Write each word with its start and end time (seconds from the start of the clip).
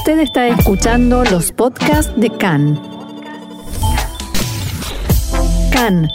Usted 0.00 0.20
está 0.20 0.48
escuchando 0.48 1.24
los 1.24 1.52
podcasts 1.52 2.10
de 2.16 2.30
CAN. 2.30 2.80
CAN, 5.70 6.08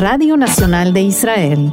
Radio 0.00 0.36
Nacional 0.36 0.92
de 0.92 1.02
Israel. 1.02 1.72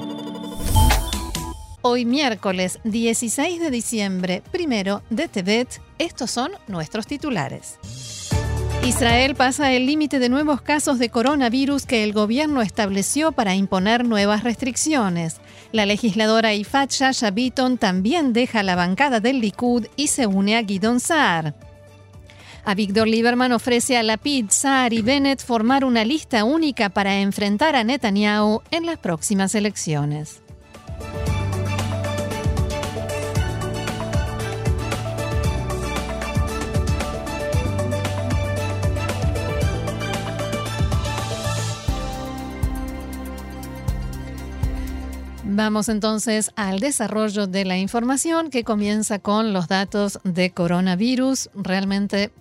Hoy 1.81 2.05
miércoles 2.05 2.77
16 2.83 3.59
de 3.59 3.71
diciembre, 3.71 4.43
primero 4.51 5.01
de 5.09 5.27
Tebet, 5.27 5.81
estos 5.97 6.29
son 6.29 6.51
nuestros 6.67 7.07
titulares. 7.07 7.79
Israel 8.83 9.33
pasa 9.33 9.71
el 9.73 9.87
límite 9.87 10.19
de 10.19 10.29
nuevos 10.29 10.61
casos 10.61 10.99
de 10.99 11.09
coronavirus 11.09 11.87
que 11.87 12.03
el 12.03 12.13
gobierno 12.13 12.61
estableció 12.61 13.31
para 13.31 13.55
imponer 13.55 14.05
nuevas 14.05 14.43
restricciones. 14.43 15.41
La 15.71 15.85
legisladora 15.85 16.55
Ifat 16.55 16.91
Shasha 16.91 17.31
también 17.77 18.33
deja 18.33 18.63
la 18.63 18.75
bancada 18.75 19.19
del 19.19 19.39
Likud 19.39 19.85
y 19.95 20.07
se 20.07 20.25
une 20.25 20.57
a 20.57 20.63
Guidon 20.63 20.99
Saar. 20.99 21.53
A 22.65 22.73
Víctor 22.73 23.07
Lieberman 23.07 23.51
ofrece 23.51 23.95
a 23.95 24.03
Lapid, 24.03 24.49
Saar 24.49 24.93
y 24.93 25.01
Bennett 25.01 25.43
formar 25.43 25.85
una 25.85 26.03
lista 26.03 26.43
única 26.43 26.89
para 26.89 27.19
enfrentar 27.19 27.75
a 27.75 27.83
Netanyahu 27.83 28.61
en 28.71 28.85
las 28.87 28.97
próximas 28.97 29.53
elecciones. 29.53 30.41
Vamos 45.59 45.89
entonces 45.89 46.51
al 46.55 46.79
desarrollo 46.79 47.45
de 47.45 47.65
la 47.65 47.77
información 47.77 48.49
que 48.49 48.63
comienza 48.63 49.19
con 49.19 49.51
los 49.51 49.67
datos 49.67 50.21
de 50.23 50.51
coronavirus. 50.51 51.49
Realmente 51.53 52.31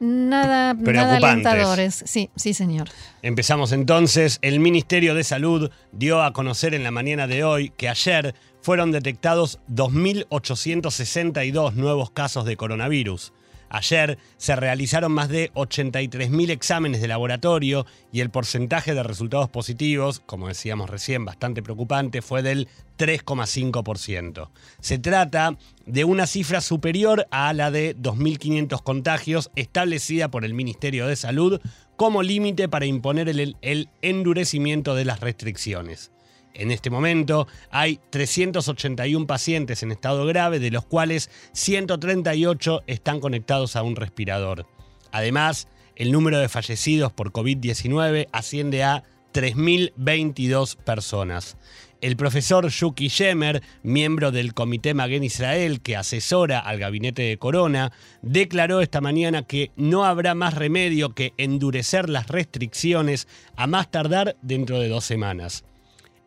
nada, 0.00 0.74
nada 0.74 1.18
alentadores. 1.18 2.02
Sí, 2.06 2.28
sí, 2.34 2.52
señor. 2.52 2.88
Empezamos 3.22 3.70
entonces. 3.70 4.40
El 4.42 4.58
Ministerio 4.58 5.14
de 5.14 5.22
Salud 5.22 5.70
dio 5.92 6.24
a 6.24 6.32
conocer 6.32 6.74
en 6.74 6.82
la 6.82 6.90
mañana 6.90 7.28
de 7.28 7.44
hoy 7.44 7.70
que 7.76 7.88
ayer 7.88 8.34
fueron 8.60 8.90
detectados 8.90 9.60
2.862 9.68 11.74
nuevos 11.74 12.10
casos 12.10 12.44
de 12.46 12.56
coronavirus. 12.56 13.32
Ayer 13.70 14.18
se 14.36 14.56
realizaron 14.56 15.12
más 15.12 15.28
de 15.28 15.52
83.000 15.52 16.50
exámenes 16.50 17.00
de 17.00 17.06
laboratorio 17.06 17.86
y 18.12 18.20
el 18.20 18.28
porcentaje 18.28 18.94
de 18.94 19.04
resultados 19.04 19.48
positivos, 19.48 20.20
como 20.26 20.48
decíamos 20.48 20.90
recién, 20.90 21.24
bastante 21.24 21.62
preocupante, 21.62 22.20
fue 22.20 22.42
del 22.42 22.66
3,5%. 22.98 24.48
Se 24.80 24.98
trata 24.98 25.56
de 25.86 26.02
una 26.02 26.26
cifra 26.26 26.60
superior 26.60 27.28
a 27.30 27.52
la 27.52 27.70
de 27.70 27.96
2.500 27.96 28.82
contagios 28.82 29.52
establecida 29.54 30.32
por 30.32 30.44
el 30.44 30.52
Ministerio 30.52 31.06
de 31.06 31.14
Salud 31.14 31.60
como 31.94 32.24
límite 32.24 32.68
para 32.68 32.86
imponer 32.86 33.28
el, 33.28 33.56
el 33.62 33.88
endurecimiento 34.02 34.96
de 34.96 35.04
las 35.04 35.20
restricciones. 35.20 36.10
En 36.54 36.70
este 36.70 36.90
momento 36.90 37.46
hay 37.70 38.00
381 38.10 39.26
pacientes 39.26 39.82
en 39.82 39.92
estado 39.92 40.26
grave, 40.26 40.58
de 40.58 40.70
los 40.70 40.84
cuales 40.84 41.30
138 41.52 42.82
están 42.86 43.20
conectados 43.20 43.76
a 43.76 43.82
un 43.82 43.96
respirador. 43.96 44.66
Además, 45.12 45.68
el 45.96 46.12
número 46.12 46.38
de 46.38 46.48
fallecidos 46.48 47.12
por 47.12 47.32
COVID-19 47.32 48.28
asciende 48.32 48.84
a 48.84 49.04
3.022 49.32 50.76
personas. 50.76 51.56
El 52.00 52.16
profesor 52.16 52.66
Yuki 52.68 53.08
Shemer, 53.08 53.62
miembro 53.82 54.32
del 54.32 54.54
Comité 54.54 54.94
Maguen 54.94 55.22
Israel 55.22 55.82
que 55.82 55.96
asesora 55.96 56.58
al 56.58 56.78
gabinete 56.78 57.22
de 57.22 57.36
Corona, 57.36 57.92
declaró 58.22 58.80
esta 58.80 59.02
mañana 59.02 59.42
que 59.42 59.70
no 59.76 60.06
habrá 60.06 60.34
más 60.34 60.54
remedio 60.54 61.14
que 61.14 61.34
endurecer 61.36 62.08
las 62.08 62.28
restricciones 62.28 63.28
a 63.54 63.66
más 63.66 63.90
tardar 63.90 64.36
dentro 64.40 64.80
de 64.80 64.88
dos 64.88 65.04
semanas. 65.04 65.64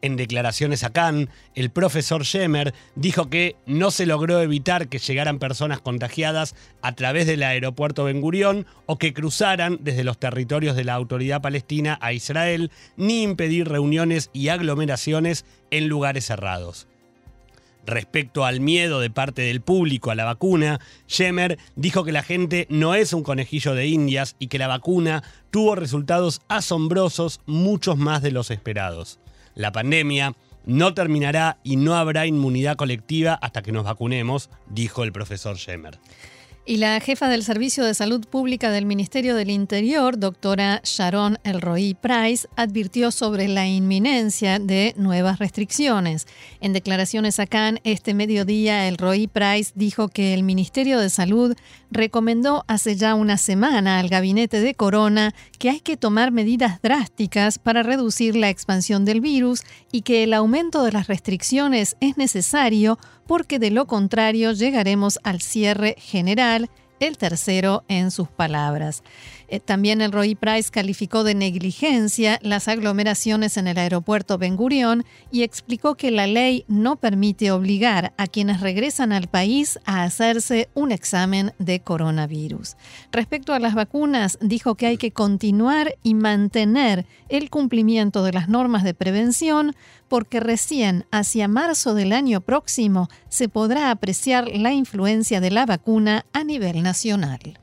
En 0.03 0.17
declaraciones 0.17 0.83
a 0.83 0.89
Cannes, 0.89 1.29
el 1.55 1.69
profesor 1.69 2.25
Schemer 2.25 2.73
dijo 2.93 3.29
que 3.29 3.55
no 3.65 3.89
se 3.89 4.05
logró 4.05 4.41
evitar 4.41 4.89
que 4.89 4.99
llegaran 4.99 5.39
personas 5.39 5.79
contagiadas 5.79 6.55
a 6.81 6.91
través 6.91 7.25
del 7.25 7.41
aeropuerto 7.41 8.03
Ben 8.03 8.19
Gurión 8.19 8.65
o 8.85 8.97
que 8.97 9.13
cruzaran 9.13 9.79
desde 9.79 10.03
los 10.03 10.17
territorios 10.17 10.75
de 10.75 10.83
la 10.83 10.95
autoridad 10.95 11.41
palestina 11.41 11.97
a 12.01 12.11
Israel, 12.11 12.69
ni 12.97 13.23
impedir 13.23 13.69
reuniones 13.69 14.29
y 14.33 14.49
aglomeraciones 14.49 15.45
en 15.71 15.87
lugares 15.87 16.25
cerrados. 16.25 16.85
Respecto 17.85 18.45
al 18.45 18.61
miedo 18.61 18.99
de 18.99 19.09
parte 19.09 19.41
del 19.41 19.61
público 19.61 20.09
a 20.09 20.15
la 20.15 20.23
vacuna, 20.23 20.79
Schemer 21.09 21.57
dijo 21.75 22.03
que 22.03 22.13
la 22.13 22.23
gente 22.23 22.65
no 22.69 22.95
es 22.95 23.11
un 23.11 23.23
conejillo 23.23 23.75
de 23.75 23.87
indias 23.87 24.35
y 24.39 24.47
que 24.47 24.57
la 24.57 24.67
vacuna 24.67 25.23
tuvo 25.51 25.75
resultados 25.75 26.41
asombrosos, 26.47 27.41
muchos 27.45 27.97
más 27.97 28.21
de 28.21 28.31
los 28.31 28.51
esperados. 28.51 29.19
La 29.53 29.71
pandemia 29.71 30.35
no 30.65 30.93
terminará 30.93 31.59
y 31.63 31.75
no 31.75 31.95
habrá 31.95 32.25
inmunidad 32.25 32.77
colectiva 32.77 33.33
hasta 33.33 33.61
que 33.61 33.73
nos 33.73 33.83
vacunemos, 33.83 34.49
dijo 34.69 35.03
el 35.03 35.11
profesor 35.11 35.57
Schemer. 35.57 35.99
Y 36.65 36.77
la 36.77 36.97
jefa 37.01 37.27
del 37.27 37.43
Servicio 37.43 37.83
de 37.83 37.93
Salud 37.93 38.25
Pública 38.25 38.71
del 38.71 38.85
Ministerio 38.85 39.35
del 39.35 39.49
Interior, 39.49 40.17
doctora 40.17 40.79
Sharon 40.85 41.37
Elroy 41.43 41.93
Price, 41.93 42.47
advirtió 42.55 43.11
sobre 43.11 43.49
la 43.49 43.67
inminencia 43.67 44.59
de 44.59 44.93
nuevas 44.95 45.39
restricciones. 45.39 46.25
En 46.61 46.71
declaraciones 46.71 47.41
a 47.41 47.47
Cannes 47.47 47.81
este 47.83 48.13
mediodía, 48.13 48.87
Elroy 48.87 49.27
Price 49.27 49.73
dijo 49.75 50.07
que 50.07 50.33
el 50.33 50.43
Ministerio 50.43 50.99
de 50.99 51.09
Salud 51.09 51.53
recomendó 51.91 52.63
hace 52.69 52.95
ya 52.95 53.13
una 53.13 53.37
semana 53.37 53.99
al 53.99 54.07
gabinete 54.07 54.61
de 54.61 54.73
Corona 54.73 55.35
que 55.59 55.69
hay 55.69 55.81
que 55.81 55.97
tomar 55.97 56.31
medidas 56.31 56.81
drásticas 56.81 57.59
para 57.59 57.83
reducir 57.83 58.37
la 58.37 58.49
expansión 58.49 59.03
del 59.03 59.19
virus 59.19 59.63
y 59.91 60.03
que 60.03 60.23
el 60.23 60.33
aumento 60.33 60.83
de 60.83 60.93
las 60.93 61.07
restricciones 61.07 61.97
es 61.99 62.15
necesario 62.15 62.97
porque 63.27 63.59
de 63.59 63.71
lo 63.71 63.87
contrario 63.87 64.51
llegaremos 64.51 65.19
al 65.23 65.41
cierre 65.41 65.95
general, 65.97 66.69
el 66.99 67.17
tercero 67.17 67.83
en 67.87 68.11
sus 68.11 68.29
palabras. 68.29 69.03
Eh, 69.49 69.59
también 69.59 70.01
el 70.01 70.11
Roy 70.11 70.35
Price 70.35 70.71
calificó 70.71 71.23
de 71.23 71.35
negligencia 71.35 72.39
las 72.41 72.67
aglomeraciones 72.67 73.57
en 73.57 73.67
el 73.67 73.77
aeropuerto 73.77 74.37
Ben 74.37 74.55
Gurión 74.55 75.05
y 75.31 75.43
explicó 75.43 75.95
que 75.95 76.11
la 76.11 76.27
ley 76.27 76.65
no 76.67 76.95
permite 76.95 77.51
obligar 77.51 78.13
a 78.17 78.27
quienes 78.27 78.61
regresan 78.61 79.11
al 79.11 79.27
país 79.27 79.79
a 79.85 80.03
hacerse 80.03 80.69
un 80.73 80.91
examen 80.91 81.53
de 81.59 81.81
coronavirus. 81.81 82.77
Respecto 83.11 83.53
a 83.53 83.59
las 83.59 83.75
vacunas, 83.75 84.37
dijo 84.41 84.75
que 84.75 84.87
hay 84.87 84.97
que 84.97 85.11
continuar 85.11 85.95
y 86.03 86.13
mantener 86.13 87.05
el 87.29 87.49
cumplimiento 87.49 88.23
de 88.23 88.33
las 88.33 88.49
normas 88.49 88.83
de 88.83 88.93
prevención 88.93 89.75
porque 90.13 90.39
recién 90.39 91.07
hacia 91.09 91.47
marzo 91.47 91.95
del 91.95 92.11
año 92.11 92.41
próximo 92.41 93.09
se 93.29 93.49
podrá 93.49 93.89
apreciar 93.89 94.47
la 94.47 94.71
influencia 94.71 95.41
de 95.41 95.49
la 95.49 95.65
vacuna 95.65 96.27
a 96.33 96.43
nivel 96.43 96.83
nacional. 96.83 97.57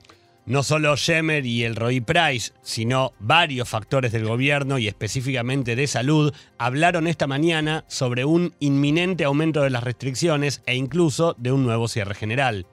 No 0.46 0.64
solo 0.64 0.96
Schemer 0.96 1.46
y 1.46 1.62
el 1.62 1.76
Roy 1.76 2.00
Price, 2.00 2.52
sino 2.60 3.12
varios 3.20 3.68
factores 3.68 4.10
del 4.10 4.26
gobierno 4.26 4.78
y 4.78 4.88
específicamente 4.88 5.76
de 5.76 5.86
salud 5.86 6.34
hablaron 6.58 7.06
esta 7.06 7.28
mañana 7.28 7.84
sobre 7.86 8.24
un 8.24 8.52
inminente 8.58 9.22
aumento 9.22 9.62
de 9.62 9.70
las 9.70 9.84
restricciones 9.84 10.60
e 10.66 10.74
incluso 10.74 11.36
de 11.38 11.52
un 11.52 11.62
nuevo 11.62 11.86
cierre 11.86 12.16
general. 12.16 12.66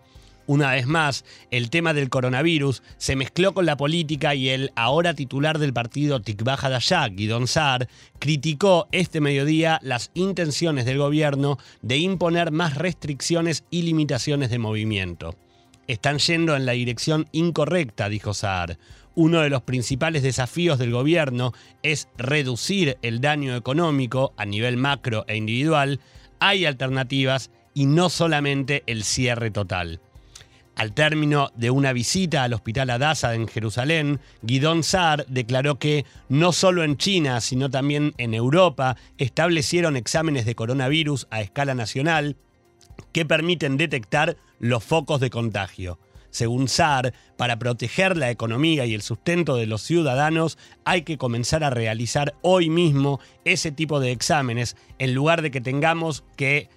Una 0.48 0.72
vez 0.72 0.88
más, 0.88 1.26
el 1.52 1.70
tema 1.70 1.94
del 1.94 2.10
coronavirus 2.10 2.82
se 2.98 3.18
mezcló 3.18 3.54
con 3.54 3.66
la 3.66 3.76
política 3.76 4.34
y 4.34 4.48
el 4.48 4.72
ahora 4.78 5.14
titular 5.14 5.60
del 5.60 5.74
partido 5.74 6.22
Tikva 6.22 6.54
Hadashah, 6.54 7.10
Guidon 7.10 7.48
Saar, 7.48 7.90
criticó 8.18 8.88
este 8.94 9.20
mediodía 9.20 9.78
las 9.84 10.10
intenciones 10.14 10.86
del 10.86 11.00
gobierno 11.00 11.58
de 11.82 11.98
imponer 11.98 12.52
más 12.52 12.76
restricciones 12.76 13.66
y 13.70 13.82
limitaciones 13.82 14.50
de 14.50 14.58
movimiento. 14.58 15.36
Están 15.86 16.18
yendo 16.20 16.56
en 16.56 16.66
la 16.66 16.72
dirección 16.72 17.28
incorrecta, 17.34 18.08
dijo 18.08 18.34
Saar. 18.34 18.78
Uno 19.16 19.42
de 19.42 19.50
los 19.50 19.64
principales 19.64 20.24
desafíos 20.24 20.80
del 20.80 20.92
gobierno 20.92 21.52
es 21.84 22.08
reducir 22.18 22.98
el 23.02 23.20
daño 23.20 23.54
económico 23.54 24.34
a 24.38 24.46
nivel 24.46 24.78
macro 24.78 25.26
e 25.28 25.36
individual. 25.36 26.00
Hay 26.40 26.66
alternativas 26.66 27.52
y 27.74 27.86
no 27.86 28.10
solamente 28.10 28.84
el 28.88 29.04
cierre 29.04 29.52
total. 29.52 30.00
Al 30.78 30.94
término 30.94 31.50
de 31.56 31.72
una 31.72 31.92
visita 31.92 32.44
al 32.44 32.54
Hospital 32.54 32.92
Adasa 32.92 33.34
en 33.34 33.48
Jerusalén, 33.48 34.20
Guidón 34.44 34.84
Saar 34.84 35.26
declaró 35.26 35.80
que 35.80 36.06
no 36.30 36.52
solo 36.52 36.84
en 36.84 36.98
China, 36.98 37.42
sino 37.42 37.72
también 37.72 38.14
en 38.20 38.36
Europa, 38.36 38.96
establecieron 39.18 39.98
exámenes 39.98 40.46
de 40.46 40.54
coronavirus 40.54 41.26
a 41.32 41.42
escala 41.42 41.74
nacional 41.74 42.36
que 43.12 43.26
permiten 43.26 43.78
detectar 43.78 44.38
los 44.60 44.84
focos 44.84 45.20
de 45.20 45.32
contagio. 45.32 45.98
Según 46.30 46.68
SAR, 46.68 47.12
para 47.38 47.58
proteger 47.58 48.16
la 48.16 48.30
economía 48.30 48.86
y 48.86 48.94
el 48.94 49.02
sustento 49.02 49.56
de 49.56 49.66
los 49.66 49.82
ciudadanos 49.82 50.60
hay 50.86 51.02
que 51.02 51.18
comenzar 51.18 51.64
a 51.64 51.72
realizar 51.72 52.36
hoy 52.44 52.70
mismo 52.70 53.20
ese 53.46 53.72
tipo 53.72 54.00
de 54.00 54.12
exámenes 54.12 54.76
en 55.00 55.16
lugar 55.16 55.42
de 55.42 55.50
que 55.50 55.62
tengamos 55.62 56.24
que 56.36 56.70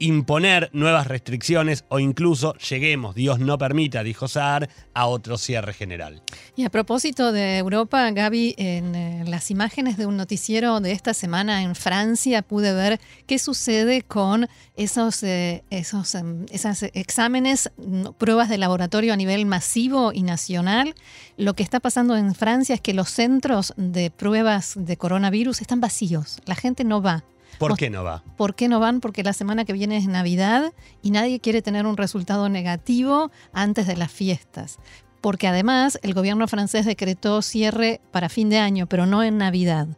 imponer 0.00 0.70
nuevas 0.72 1.06
restricciones 1.06 1.84
o 1.88 2.00
incluso 2.00 2.54
lleguemos, 2.54 3.14
Dios 3.14 3.38
no 3.38 3.58
permita, 3.58 4.02
dijo 4.02 4.26
Saar, 4.26 4.68
a 4.94 5.06
otro 5.06 5.38
cierre 5.38 5.74
general. 5.74 6.22
Y 6.56 6.64
a 6.64 6.70
propósito 6.70 7.32
de 7.32 7.58
Europa, 7.58 8.10
Gaby, 8.10 8.54
en 8.56 8.94
eh, 8.94 9.24
las 9.26 9.50
imágenes 9.50 9.96
de 9.98 10.06
un 10.06 10.16
noticiero 10.16 10.80
de 10.80 10.92
esta 10.92 11.14
semana 11.14 11.62
en 11.62 11.74
Francia 11.74 12.42
pude 12.42 12.72
ver 12.72 12.98
qué 13.26 13.38
sucede 13.38 14.02
con 14.02 14.48
esos, 14.74 15.22
eh, 15.22 15.62
esos 15.70 16.14
em, 16.14 16.46
exámenes, 16.94 17.70
pruebas 18.18 18.48
de 18.48 18.58
laboratorio 18.58 19.12
a 19.12 19.16
nivel 19.16 19.44
masivo 19.44 20.12
y 20.14 20.22
nacional. 20.22 20.94
Lo 21.36 21.54
que 21.54 21.62
está 21.62 21.78
pasando 21.78 22.16
en 22.16 22.34
Francia 22.34 22.74
es 22.74 22.80
que 22.80 22.94
los 22.94 23.10
centros 23.10 23.74
de 23.76 24.10
pruebas 24.10 24.74
de 24.76 24.96
coronavirus 24.96 25.60
están 25.60 25.80
vacíos. 25.80 26.38
La 26.46 26.54
gente 26.54 26.84
no 26.84 27.02
va. 27.02 27.24
¿Por 27.58 27.76
qué 27.76 27.90
no 27.90 28.04
va? 28.04 28.22
¿Por 28.36 28.54
qué 28.54 28.68
no 28.68 28.80
van? 28.80 29.00
Porque 29.00 29.22
la 29.22 29.32
semana 29.32 29.64
que 29.64 29.72
viene 29.72 29.96
es 29.96 30.06
Navidad 30.06 30.72
y 31.02 31.10
nadie 31.10 31.40
quiere 31.40 31.62
tener 31.62 31.86
un 31.86 31.96
resultado 31.96 32.48
negativo 32.48 33.30
antes 33.52 33.86
de 33.86 33.96
las 33.96 34.10
fiestas. 34.10 34.78
Porque 35.20 35.46
además 35.46 35.98
el 36.02 36.14
gobierno 36.14 36.48
francés 36.48 36.86
decretó 36.86 37.42
cierre 37.42 38.00
para 38.10 38.28
fin 38.28 38.48
de 38.48 38.58
año, 38.58 38.86
pero 38.86 39.06
no 39.06 39.22
en 39.22 39.38
Navidad. 39.38 39.88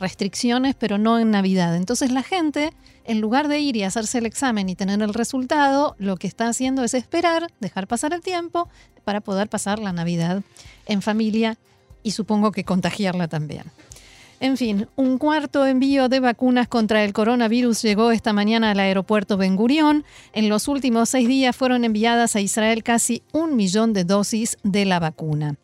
Restricciones, 0.00 0.74
pero 0.74 0.96
no 0.96 1.18
en 1.18 1.30
Navidad. 1.30 1.76
Entonces 1.76 2.10
la 2.10 2.22
gente, 2.22 2.72
en 3.04 3.20
lugar 3.20 3.48
de 3.48 3.58
ir 3.58 3.76
y 3.76 3.82
hacerse 3.82 4.18
el 4.18 4.26
examen 4.26 4.70
y 4.70 4.74
tener 4.74 5.02
el 5.02 5.12
resultado, 5.12 5.94
lo 5.98 6.16
que 6.16 6.26
está 6.26 6.48
haciendo 6.48 6.82
es 6.84 6.94
esperar, 6.94 7.48
dejar 7.60 7.86
pasar 7.86 8.14
el 8.14 8.22
tiempo 8.22 8.70
para 9.04 9.20
poder 9.20 9.48
pasar 9.50 9.78
la 9.78 9.92
Navidad 9.92 10.42
en 10.86 11.02
familia 11.02 11.58
y 12.02 12.12
supongo 12.12 12.50
que 12.52 12.64
contagiarla 12.64 13.28
también. 13.28 13.64
En 14.42 14.56
fin, 14.56 14.88
un 14.96 15.18
cuarto 15.18 15.68
envío 15.68 16.08
de 16.08 16.18
vacunas 16.18 16.66
contra 16.66 17.04
el 17.04 17.12
coronavirus 17.12 17.80
llegó 17.82 18.10
esta 18.10 18.32
mañana 18.32 18.72
al 18.72 18.80
aeropuerto 18.80 19.36
Ben 19.36 19.54
Gurión. 19.54 20.04
En 20.32 20.48
los 20.48 20.66
últimos 20.66 21.10
seis 21.10 21.28
días 21.28 21.54
fueron 21.54 21.84
enviadas 21.84 22.34
a 22.34 22.40
Israel 22.40 22.82
casi 22.82 23.22
un 23.32 23.54
millón 23.54 23.92
de 23.92 24.02
dosis 24.02 24.58
de 24.64 24.84
la 24.84 24.98
vacuna. 24.98 25.54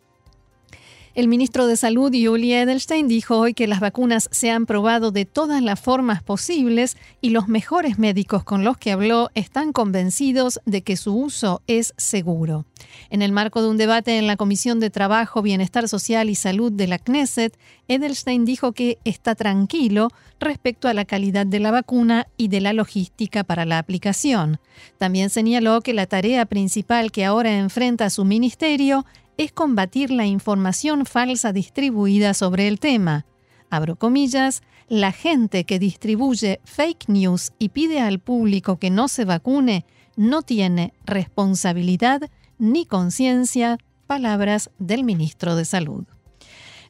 El 1.14 1.26
ministro 1.26 1.66
de 1.66 1.76
Salud, 1.76 2.12
Yuli 2.12 2.52
Edelstein, 2.52 3.08
dijo 3.08 3.38
hoy 3.38 3.54
que 3.54 3.66
las 3.66 3.80
vacunas 3.80 4.28
se 4.30 4.50
han 4.50 4.66
probado 4.66 5.10
de 5.10 5.24
todas 5.24 5.62
las 5.62 5.80
formas 5.80 6.22
posibles 6.22 6.96
y 7.20 7.30
los 7.30 7.48
mejores 7.48 7.98
médicos 7.98 8.44
con 8.44 8.62
los 8.62 8.76
que 8.76 8.92
habló 8.92 9.30
están 9.34 9.72
convencidos 9.72 10.60
de 10.66 10.82
que 10.82 10.96
su 10.96 11.16
uso 11.16 11.62
es 11.66 11.94
seguro. 11.96 12.66
En 13.10 13.22
el 13.22 13.32
marco 13.32 13.62
de 13.62 13.68
un 13.68 13.78
debate 13.78 14.18
en 14.18 14.26
la 14.26 14.36
Comisión 14.36 14.80
de 14.80 14.90
Trabajo, 14.90 15.42
Bienestar 15.42 15.88
Social 15.88 16.28
y 16.30 16.34
Salud 16.34 16.70
de 16.70 16.86
la 16.86 16.98
Knesset, 16.98 17.58
Edelstein 17.88 18.44
dijo 18.44 18.72
que 18.72 18.98
está 19.04 19.34
tranquilo 19.34 20.08
respecto 20.38 20.88
a 20.88 20.94
la 20.94 21.04
calidad 21.04 21.46
de 21.46 21.58
la 21.58 21.70
vacuna 21.70 22.28
y 22.36 22.48
de 22.48 22.60
la 22.60 22.72
logística 22.72 23.44
para 23.44 23.64
la 23.64 23.78
aplicación. 23.78 24.60
También 24.98 25.30
señaló 25.30 25.80
que 25.80 25.94
la 25.94 26.06
tarea 26.06 26.44
principal 26.46 27.10
que 27.10 27.24
ahora 27.24 27.58
enfrenta 27.58 28.10
su 28.10 28.24
ministerio 28.24 29.04
es 29.38 29.52
combatir 29.52 30.10
la 30.10 30.26
información 30.26 31.06
falsa 31.06 31.52
distribuida 31.52 32.34
sobre 32.34 32.68
el 32.68 32.78
tema. 32.80 33.24
Abro 33.70 33.96
comillas, 33.96 34.62
la 34.88 35.12
gente 35.12 35.64
que 35.64 35.78
distribuye 35.78 36.60
fake 36.64 37.08
news 37.08 37.52
y 37.58 37.70
pide 37.70 38.00
al 38.00 38.18
público 38.18 38.78
que 38.78 38.90
no 38.90 39.08
se 39.08 39.24
vacune 39.24 39.86
no 40.16 40.42
tiene 40.42 40.92
responsabilidad 41.04 42.22
ni 42.58 42.84
conciencia, 42.84 43.78
palabras 44.06 44.70
del 44.78 45.04
ministro 45.04 45.54
de 45.54 45.64
Salud. 45.64 46.04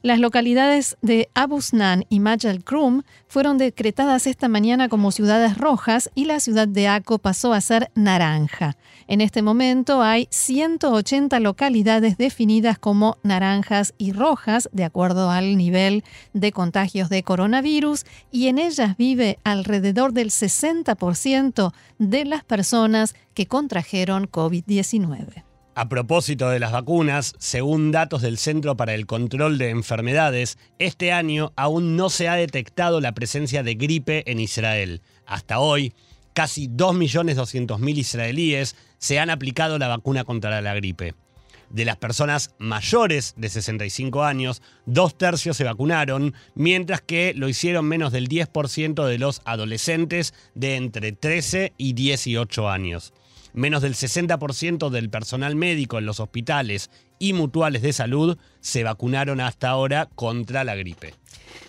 Las 0.01 0.19
localidades 0.19 0.97
de 1.01 1.29
Abusnan 1.33 2.05
y 2.07 2.21
Majal 2.21 2.63
Krum 2.63 3.03
fueron 3.27 3.57
decretadas 3.57 4.27
esta 4.27 4.47
mañana 4.47 4.87
como 4.87 5.11
ciudades 5.11 5.57
rojas 5.57 6.09
y 6.15 6.23
la 6.23 6.39
ciudad 6.39 6.69
de 6.69 6.87
Aco 6.87 7.17
pasó 7.17 7.51
a 7.51 7.59
ser 7.59 7.91
naranja. 7.95 8.77
En 9.07 9.19
este 9.19 9.41
momento 9.41 10.01
hay 10.01 10.29
180 10.31 11.41
localidades 11.41 12.17
definidas 12.17 12.79
como 12.79 13.17
naranjas 13.23 13.93
y 13.97 14.13
rojas, 14.13 14.69
de 14.71 14.85
acuerdo 14.85 15.31
al 15.31 15.57
nivel 15.57 16.05
de 16.31 16.53
contagios 16.53 17.09
de 17.09 17.23
coronavirus, 17.23 18.05
y 18.31 18.47
en 18.47 18.57
ellas 18.57 18.95
vive 18.95 19.37
alrededor 19.43 20.13
del 20.13 20.29
60% 20.29 21.73
de 21.97 22.23
las 22.23 22.45
personas 22.45 23.15
que 23.33 23.47
contrajeron 23.47 24.29
COVID-19. 24.31 25.48
A 25.79 25.87
propósito 25.87 26.49
de 26.49 26.59
las 26.59 26.73
vacunas, 26.73 27.35
según 27.39 27.93
datos 27.93 28.21
del 28.21 28.37
Centro 28.37 28.75
para 28.75 28.93
el 28.93 29.05
Control 29.05 29.57
de 29.57 29.69
Enfermedades, 29.69 30.57
este 30.77 31.13
año 31.13 31.53
aún 31.55 31.95
no 31.95 32.09
se 32.09 32.27
ha 32.27 32.35
detectado 32.35 32.99
la 32.99 33.13
presencia 33.13 33.63
de 33.63 33.75
gripe 33.75 34.29
en 34.29 34.41
Israel. 34.41 35.01
Hasta 35.25 35.59
hoy, 35.59 35.93
casi 36.33 36.67
2.200.000 36.67 37.97
israelíes 37.97 38.75
se 38.97 39.19
han 39.19 39.29
aplicado 39.29 39.79
la 39.79 39.87
vacuna 39.87 40.25
contra 40.25 40.59
la 40.59 40.73
gripe. 40.73 41.15
De 41.69 41.85
las 41.85 41.95
personas 41.95 42.53
mayores 42.57 43.33
de 43.37 43.47
65 43.47 44.25
años, 44.25 44.61
dos 44.85 45.17
tercios 45.17 45.55
se 45.55 45.63
vacunaron, 45.63 46.33
mientras 46.55 46.99
que 46.99 47.33
lo 47.33 47.47
hicieron 47.47 47.85
menos 47.85 48.11
del 48.11 48.27
10% 48.27 49.05
de 49.05 49.17
los 49.17 49.41
adolescentes 49.45 50.33
de 50.55 50.75
entre 50.75 51.13
13 51.13 51.71
y 51.77 51.93
18 51.93 52.67
años. 52.69 53.13
Menos 53.53 53.81
del 53.81 53.95
60% 53.95 54.89
del 54.89 55.09
personal 55.09 55.55
médico 55.55 55.97
en 55.97 56.05
los 56.05 56.19
hospitales 56.19 56.89
y 57.19 57.33
mutuales 57.33 57.81
de 57.81 57.93
salud 57.93 58.37
se 58.61 58.83
vacunaron 58.83 59.41
hasta 59.41 59.69
ahora 59.69 60.09
contra 60.15 60.63
la 60.63 60.75
gripe. 60.75 61.13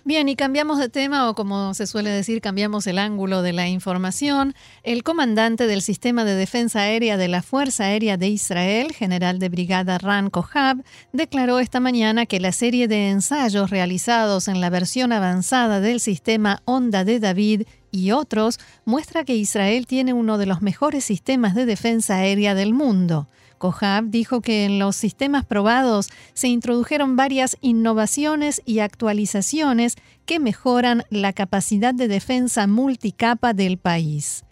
Bien, 0.04 0.28
y 0.28 0.36
cambiamos 0.36 0.78
de 0.78 0.88
tema, 0.88 1.28
o 1.28 1.34
como 1.34 1.74
se 1.74 1.86
suele 1.86 2.10
decir, 2.10 2.40
cambiamos 2.40 2.86
el 2.86 2.98
ángulo 2.98 3.42
de 3.42 3.52
la 3.52 3.68
información. 3.68 4.54
El 4.82 5.02
comandante 5.02 5.66
del 5.66 5.82
Sistema 5.82 6.24
de 6.24 6.34
Defensa 6.34 6.80
Aérea 6.80 7.16
de 7.16 7.28
la 7.28 7.42
Fuerza 7.42 7.84
Aérea 7.84 8.16
de 8.16 8.28
Israel, 8.28 8.92
general 8.92 9.38
de 9.38 9.50
brigada 9.50 9.98
Ran 9.98 10.30
Kohab, 10.30 10.82
declaró 11.12 11.58
esta 11.58 11.80
mañana 11.80 12.24
que 12.26 12.40
la 12.40 12.52
serie 12.52 12.88
de 12.88 13.10
ensayos 13.10 13.70
realizados 13.70 14.48
en 14.48 14.60
la 14.60 14.70
versión 14.70 15.12
avanzada 15.12 15.80
del 15.80 16.00
sistema 16.00 16.62
Onda 16.64 17.04
de 17.04 17.20
David 17.20 17.62
y 17.90 18.12
otros 18.12 18.58
muestra 18.84 19.24
que 19.24 19.36
Israel 19.36 19.86
tiene 19.86 20.12
uno 20.12 20.38
de 20.38 20.46
los 20.46 20.62
mejores 20.62 21.04
sistemas 21.04 21.54
de 21.54 21.66
defensa 21.66 22.16
aérea 22.16 22.54
del 22.54 22.74
mundo. 22.74 23.28
Kohab 23.58 24.06
dijo 24.06 24.40
que 24.40 24.64
en 24.64 24.78
los 24.78 24.96
sistemas 24.96 25.44
probados 25.44 26.08
se 26.32 26.48
introdujeron 26.48 27.16
varias 27.16 27.58
innovaciones 27.60 28.62
y 28.64 28.78
actualizaciones 28.78 29.96
que 30.24 30.40
mejoran 30.40 31.04
la 31.10 31.34
capacidad 31.34 31.92
de 31.92 32.08
defensa 32.08 32.66
multicapa 32.66 33.52
del 33.52 33.76
país. 33.76 34.44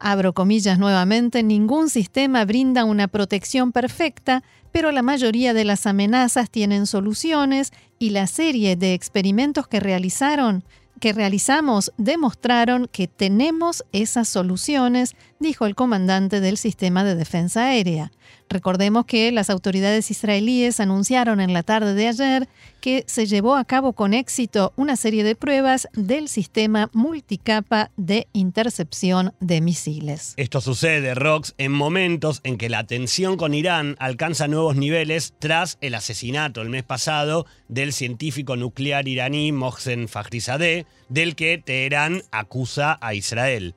Abro 0.00 0.32
comillas 0.32 0.78
nuevamente, 0.78 1.42
ningún 1.42 1.88
sistema 1.88 2.44
brinda 2.44 2.84
una 2.84 3.08
protección 3.08 3.72
perfecta, 3.72 4.42
pero 4.72 4.92
la 4.92 5.02
mayoría 5.02 5.54
de 5.54 5.64
las 5.64 5.86
amenazas 5.86 6.50
tienen 6.50 6.86
soluciones 6.86 7.72
y 7.98 8.10
la 8.10 8.26
serie 8.26 8.76
de 8.76 8.94
experimentos 8.94 9.66
que 9.66 9.80
realizaron 9.80 10.64
que 10.98 11.12
realizamos 11.12 11.92
demostraron 11.96 12.88
que 12.90 13.08
tenemos 13.08 13.84
esas 13.92 14.28
soluciones, 14.28 15.14
dijo 15.38 15.66
el 15.66 15.74
comandante 15.74 16.40
del 16.40 16.56
sistema 16.56 17.04
de 17.04 17.14
defensa 17.14 17.66
aérea. 17.66 18.10
Recordemos 18.48 19.04
que 19.04 19.30
las 19.30 19.50
autoridades 19.50 20.10
israelíes 20.10 20.80
anunciaron 20.80 21.40
en 21.40 21.52
la 21.52 21.62
tarde 21.62 21.94
de 21.94 22.08
ayer 22.08 22.48
que 22.80 23.04
se 23.06 23.26
llevó 23.26 23.56
a 23.56 23.64
cabo 23.64 23.92
con 23.92 24.14
éxito 24.14 24.72
una 24.76 24.96
serie 24.96 25.22
de 25.24 25.34
pruebas 25.34 25.88
del 25.92 26.28
sistema 26.28 26.88
multicapa 26.92 27.90
de 27.96 28.26
intercepción 28.32 29.34
de 29.40 29.60
misiles. 29.60 30.34
Esto 30.36 30.60
sucede, 30.60 31.14
Rox, 31.14 31.54
en 31.58 31.72
momentos 31.72 32.40
en 32.44 32.56
que 32.56 32.68
la 32.68 32.84
tensión 32.84 33.36
con 33.36 33.54
Irán 33.54 33.96
alcanza 33.98 34.48
nuevos 34.48 34.76
niveles 34.76 35.34
tras 35.38 35.76
el 35.80 35.94
asesinato 35.94 36.62
el 36.62 36.70
mes 36.70 36.84
pasado 36.84 37.46
del 37.68 37.92
científico 37.92 38.56
nuclear 38.56 39.08
iraní 39.08 39.52
Mohsen 39.52 40.08
Fakhrizadeh, 40.08 40.86
del 41.08 41.36
que 41.36 41.58
Teherán 41.58 42.22
acusa 42.30 42.98
a 43.00 43.14
Israel. 43.14 43.74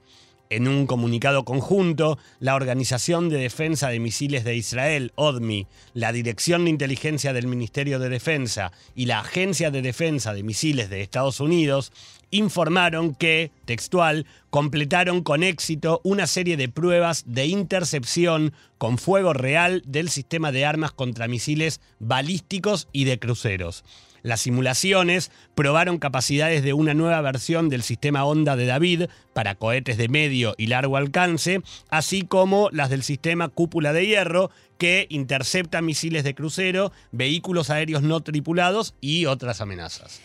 En 0.52 0.68
un 0.68 0.86
comunicado 0.86 1.46
conjunto, 1.46 2.20
la 2.42 2.56
Organización 2.56 3.30
de 3.30 3.38
Defensa 3.38 3.88
de 3.88 4.02
Misiles 4.02 4.44
de 4.44 4.58
Israel, 4.58 5.14
ODMI, 5.16 5.66
la 5.94 6.12
Dirección 6.12 6.66
de 6.66 6.72
Inteligencia 6.72 7.32
del 7.32 7.48
Ministerio 7.48 8.00
de 8.00 8.10
Defensa 8.10 8.74
y 8.94 9.06
la 9.06 9.22
Agencia 9.22 9.72
de 9.72 9.82
Defensa 9.82 10.34
de 10.34 10.44
Misiles 10.44 10.90
de 10.90 11.00
Estados 11.00 11.40
Unidos 11.40 11.94
informaron 12.32 13.16
que, 13.16 13.52
textual, 13.64 14.26
completaron 14.50 15.24
con 15.24 15.44
éxito 15.44 16.02
una 16.04 16.28
serie 16.28 16.58
de 16.58 16.68
pruebas 16.68 17.24
de 17.28 17.46
intercepción 17.46 18.52
con 18.78 18.98
fuego 18.98 19.32
real 19.32 19.82
del 19.86 20.10
sistema 20.10 20.52
de 20.52 20.66
armas 20.66 20.92
contra 20.92 21.30
misiles 21.30 21.80
balísticos 22.00 22.90
y 22.92 23.06
de 23.06 23.20
cruceros. 23.20 23.86
Las 24.24 24.42
simulaciones 24.42 25.32
probaron 25.56 25.98
capacidades 25.98 26.64
de 26.64 26.74
una 26.74 26.94
nueva 26.94 27.22
versión 27.22 27.70
del 27.70 27.84
sistema 27.84 28.26
Onda 28.26 28.56
de 28.56 28.66
David 28.66 29.04
para 29.34 29.56
cohetes 29.56 29.98
de 29.98 30.10
medio 30.10 30.54
y 30.58 30.68
largo 30.68 30.98
alcance, 30.98 31.62
así 31.90 32.22
como 32.24 32.70
las 32.72 32.90
del 32.90 33.04
sistema 33.04 33.50
Cúpula 33.50 33.94
de 33.94 34.06
Hierro, 34.06 34.52
que 34.78 35.08
intercepta 35.10 35.82
misiles 35.82 36.24
de 36.24 36.36
crucero, 36.36 36.92
vehículos 37.12 37.70
aéreos 37.70 38.02
no 38.04 38.22
tripulados 38.22 38.96
y 39.02 39.26
otras 39.26 39.62
amenazas. 39.62 40.22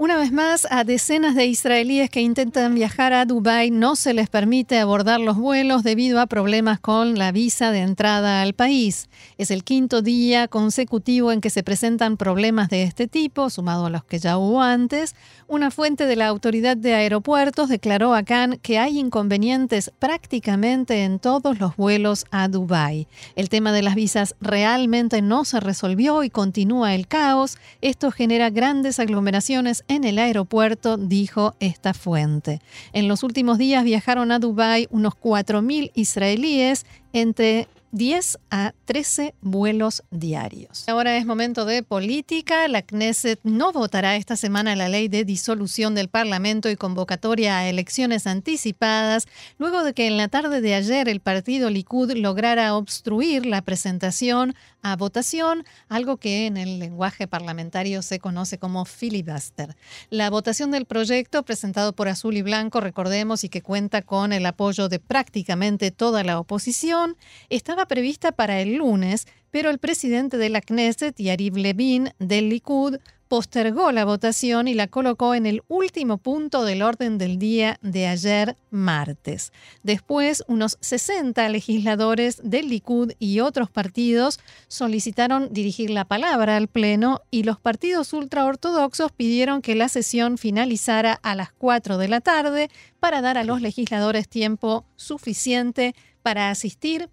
Una 0.00 0.16
vez 0.16 0.30
más, 0.30 0.64
a 0.70 0.84
decenas 0.84 1.34
de 1.34 1.46
israelíes 1.46 2.08
que 2.08 2.20
intentan 2.20 2.72
viajar 2.72 3.12
a 3.12 3.24
Dubái 3.24 3.72
no 3.72 3.96
se 3.96 4.14
les 4.14 4.28
permite 4.28 4.78
abordar 4.78 5.18
los 5.18 5.36
vuelos 5.36 5.82
debido 5.82 6.20
a 6.20 6.26
problemas 6.26 6.78
con 6.78 7.18
la 7.18 7.32
visa 7.32 7.72
de 7.72 7.80
entrada 7.80 8.40
al 8.40 8.52
país. 8.52 9.08
Es 9.38 9.50
el 9.50 9.64
quinto 9.64 10.00
día 10.00 10.46
consecutivo 10.46 11.32
en 11.32 11.40
que 11.40 11.50
se 11.50 11.64
presentan 11.64 12.16
problemas 12.16 12.68
de 12.68 12.84
este 12.84 13.08
tipo, 13.08 13.50
sumado 13.50 13.86
a 13.86 13.90
los 13.90 14.04
que 14.04 14.20
ya 14.20 14.38
hubo 14.38 14.62
antes. 14.62 15.16
Una 15.48 15.72
fuente 15.72 16.06
de 16.06 16.14
la 16.14 16.28
Autoridad 16.28 16.76
de 16.76 16.94
Aeropuertos 16.94 17.68
declaró 17.68 18.14
a 18.14 18.22
Cannes 18.22 18.60
que 18.62 18.78
hay 18.78 19.00
inconvenientes 19.00 19.90
prácticamente 19.98 21.02
en 21.02 21.18
todos 21.18 21.58
los 21.58 21.74
vuelos 21.74 22.24
a 22.30 22.46
Dubái. 22.46 23.08
El 23.34 23.48
tema 23.48 23.72
de 23.72 23.82
las 23.82 23.96
visas 23.96 24.36
realmente 24.40 25.22
no 25.22 25.44
se 25.44 25.58
resolvió 25.58 26.22
y 26.22 26.30
continúa 26.30 26.94
el 26.94 27.08
caos. 27.08 27.58
Esto 27.80 28.12
genera 28.12 28.50
grandes 28.50 29.00
aglomeraciones 29.00 29.82
en 29.88 30.04
el 30.04 30.18
aeropuerto, 30.18 30.96
dijo 30.96 31.54
esta 31.60 31.94
fuente. 31.94 32.60
En 32.92 33.08
los 33.08 33.22
últimos 33.22 33.58
días 33.58 33.84
viajaron 33.84 34.30
a 34.30 34.38
Dubái 34.38 34.86
unos 34.90 35.14
4.000 35.14 35.90
israelíes 35.94 36.86
entre 37.12 37.68
10 37.90 38.38
a 38.50 38.74
13 38.84 39.34
vuelos 39.40 40.02
diarios. 40.10 40.88
Ahora 40.88 41.16
es 41.16 41.24
momento 41.24 41.64
de 41.64 41.82
política. 41.82 42.68
La 42.68 42.82
Knesset 42.82 43.40
no 43.44 43.72
votará 43.72 44.16
esta 44.16 44.36
semana 44.36 44.76
la 44.76 44.88
ley 44.88 45.08
de 45.08 45.24
disolución 45.24 45.94
del 45.94 46.08
Parlamento 46.08 46.68
y 46.68 46.76
convocatoria 46.76 47.58
a 47.58 47.68
elecciones 47.68 48.26
anticipadas, 48.26 49.26
luego 49.58 49.84
de 49.84 49.94
que 49.94 50.06
en 50.06 50.16
la 50.16 50.28
tarde 50.28 50.60
de 50.60 50.74
ayer 50.74 51.08
el 51.08 51.20
partido 51.20 51.70
Likud 51.70 52.12
lograra 52.12 52.76
obstruir 52.76 53.46
la 53.46 53.62
presentación 53.62 54.54
a 54.82 54.96
votación, 54.96 55.64
algo 55.88 56.16
que 56.16 56.46
en 56.46 56.56
el 56.56 56.78
lenguaje 56.78 57.26
parlamentario 57.26 58.02
se 58.02 58.18
conoce 58.18 58.58
como 58.58 58.84
filibuster. 58.84 59.76
La 60.10 60.30
votación 60.30 60.70
del 60.70 60.84
proyecto 60.84 61.42
presentado 61.42 61.92
por 61.92 62.08
Azul 62.08 62.36
y 62.36 62.42
Blanco, 62.42 62.80
recordemos, 62.80 63.44
y 63.44 63.48
que 63.48 63.62
cuenta 63.62 64.02
con 64.02 64.32
el 64.32 64.46
apoyo 64.46 64.88
de 64.88 64.98
prácticamente 64.98 65.90
toda 65.90 66.24
la 66.24 66.38
oposición, 66.38 67.16
estaba 67.48 67.86
prevista 67.86 68.32
para 68.32 68.60
el 68.60 68.76
lunes, 68.76 69.26
pero 69.50 69.70
el 69.70 69.78
presidente 69.78 70.36
de 70.36 70.48
la 70.50 70.60
Knesset, 70.60 71.16
Yariv 71.16 71.56
Levin, 71.56 72.10
del 72.18 72.48
Likud, 72.48 72.98
postergó 73.28 73.92
la 73.92 74.04
votación 74.04 74.68
y 74.68 74.74
la 74.74 74.88
colocó 74.88 75.34
en 75.34 75.46
el 75.46 75.62
último 75.68 76.18
punto 76.18 76.64
del 76.64 76.82
orden 76.82 77.18
del 77.18 77.38
día 77.38 77.78
de 77.82 78.06
ayer 78.06 78.56
martes. 78.70 79.52
Después, 79.82 80.42
unos 80.48 80.78
60 80.80 81.48
legisladores 81.50 82.40
del 82.42 82.68
Likud 82.68 83.12
y 83.18 83.40
otros 83.40 83.70
partidos 83.70 84.40
solicitaron 84.66 85.52
dirigir 85.52 85.90
la 85.90 86.06
palabra 86.06 86.56
al 86.56 86.68
Pleno 86.68 87.20
y 87.30 87.42
los 87.42 87.60
partidos 87.60 88.12
ultraortodoxos 88.12 89.12
pidieron 89.12 89.62
que 89.62 89.74
la 89.74 89.88
sesión 89.88 90.38
finalizara 90.38 91.12
a 91.22 91.34
las 91.34 91.52
4 91.52 91.98
de 91.98 92.08
la 92.08 92.20
tarde 92.20 92.70
para 92.98 93.20
dar 93.20 93.38
a 93.38 93.44
los 93.44 93.60
legisladores 93.60 94.28
tiempo 94.28 94.84
suficiente 94.96 95.94
para 96.22 96.50
asistir 96.50 97.10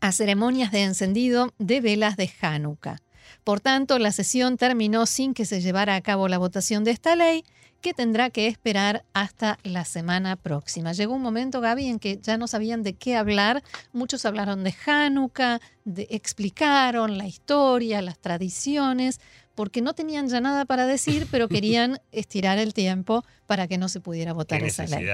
a 0.00 0.12
ceremonias 0.12 0.72
de 0.72 0.82
encendido 0.82 1.52
de 1.58 1.80
velas 1.80 2.16
de 2.16 2.30
Hanukkah. 2.40 3.05
Por 3.44 3.60
tanto, 3.60 3.98
la 3.98 4.12
sesión 4.12 4.56
terminó 4.56 5.06
sin 5.06 5.34
que 5.34 5.44
se 5.44 5.60
llevara 5.60 5.94
a 5.94 6.00
cabo 6.00 6.28
la 6.28 6.38
votación 6.38 6.84
de 6.84 6.90
esta 6.90 7.16
ley, 7.16 7.44
que 7.80 7.94
tendrá 7.94 8.30
que 8.30 8.48
esperar 8.48 9.04
hasta 9.12 9.58
la 9.62 9.84
semana 9.84 10.36
próxima. 10.36 10.92
Llegó 10.92 11.14
un 11.14 11.22
momento, 11.22 11.60
Gaby, 11.60 11.86
en 11.86 11.98
que 11.98 12.18
ya 12.20 12.36
no 12.36 12.48
sabían 12.48 12.82
de 12.82 12.94
qué 12.94 13.16
hablar. 13.16 13.62
Muchos 13.92 14.24
hablaron 14.24 14.64
de 14.64 14.74
Hanukkah, 14.86 15.60
de, 15.84 16.06
explicaron 16.10 17.18
la 17.18 17.26
historia, 17.26 18.02
las 18.02 18.18
tradiciones, 18.18 19.20
porque 19.54 19.82
no 19.82 19.94
tenían 19.94 20.28
ya 20.28 20.40
nada 20.40 20.64
para 20.64 20.86
decir, 20.86 21.28
pero 21.30 21.48
querían 21.48 22.00
estirar 22.12 22.58
el 22.58 22.74
tiempo 22.74 23.24
para 23.46 23.68
que 23.68 23.78
no 23.78 23.88
se 23.88 24.00
pudiera 24.00 24.32
votar 24.32 24.62
esa 24.64 24.86
ley. 24.86 25.06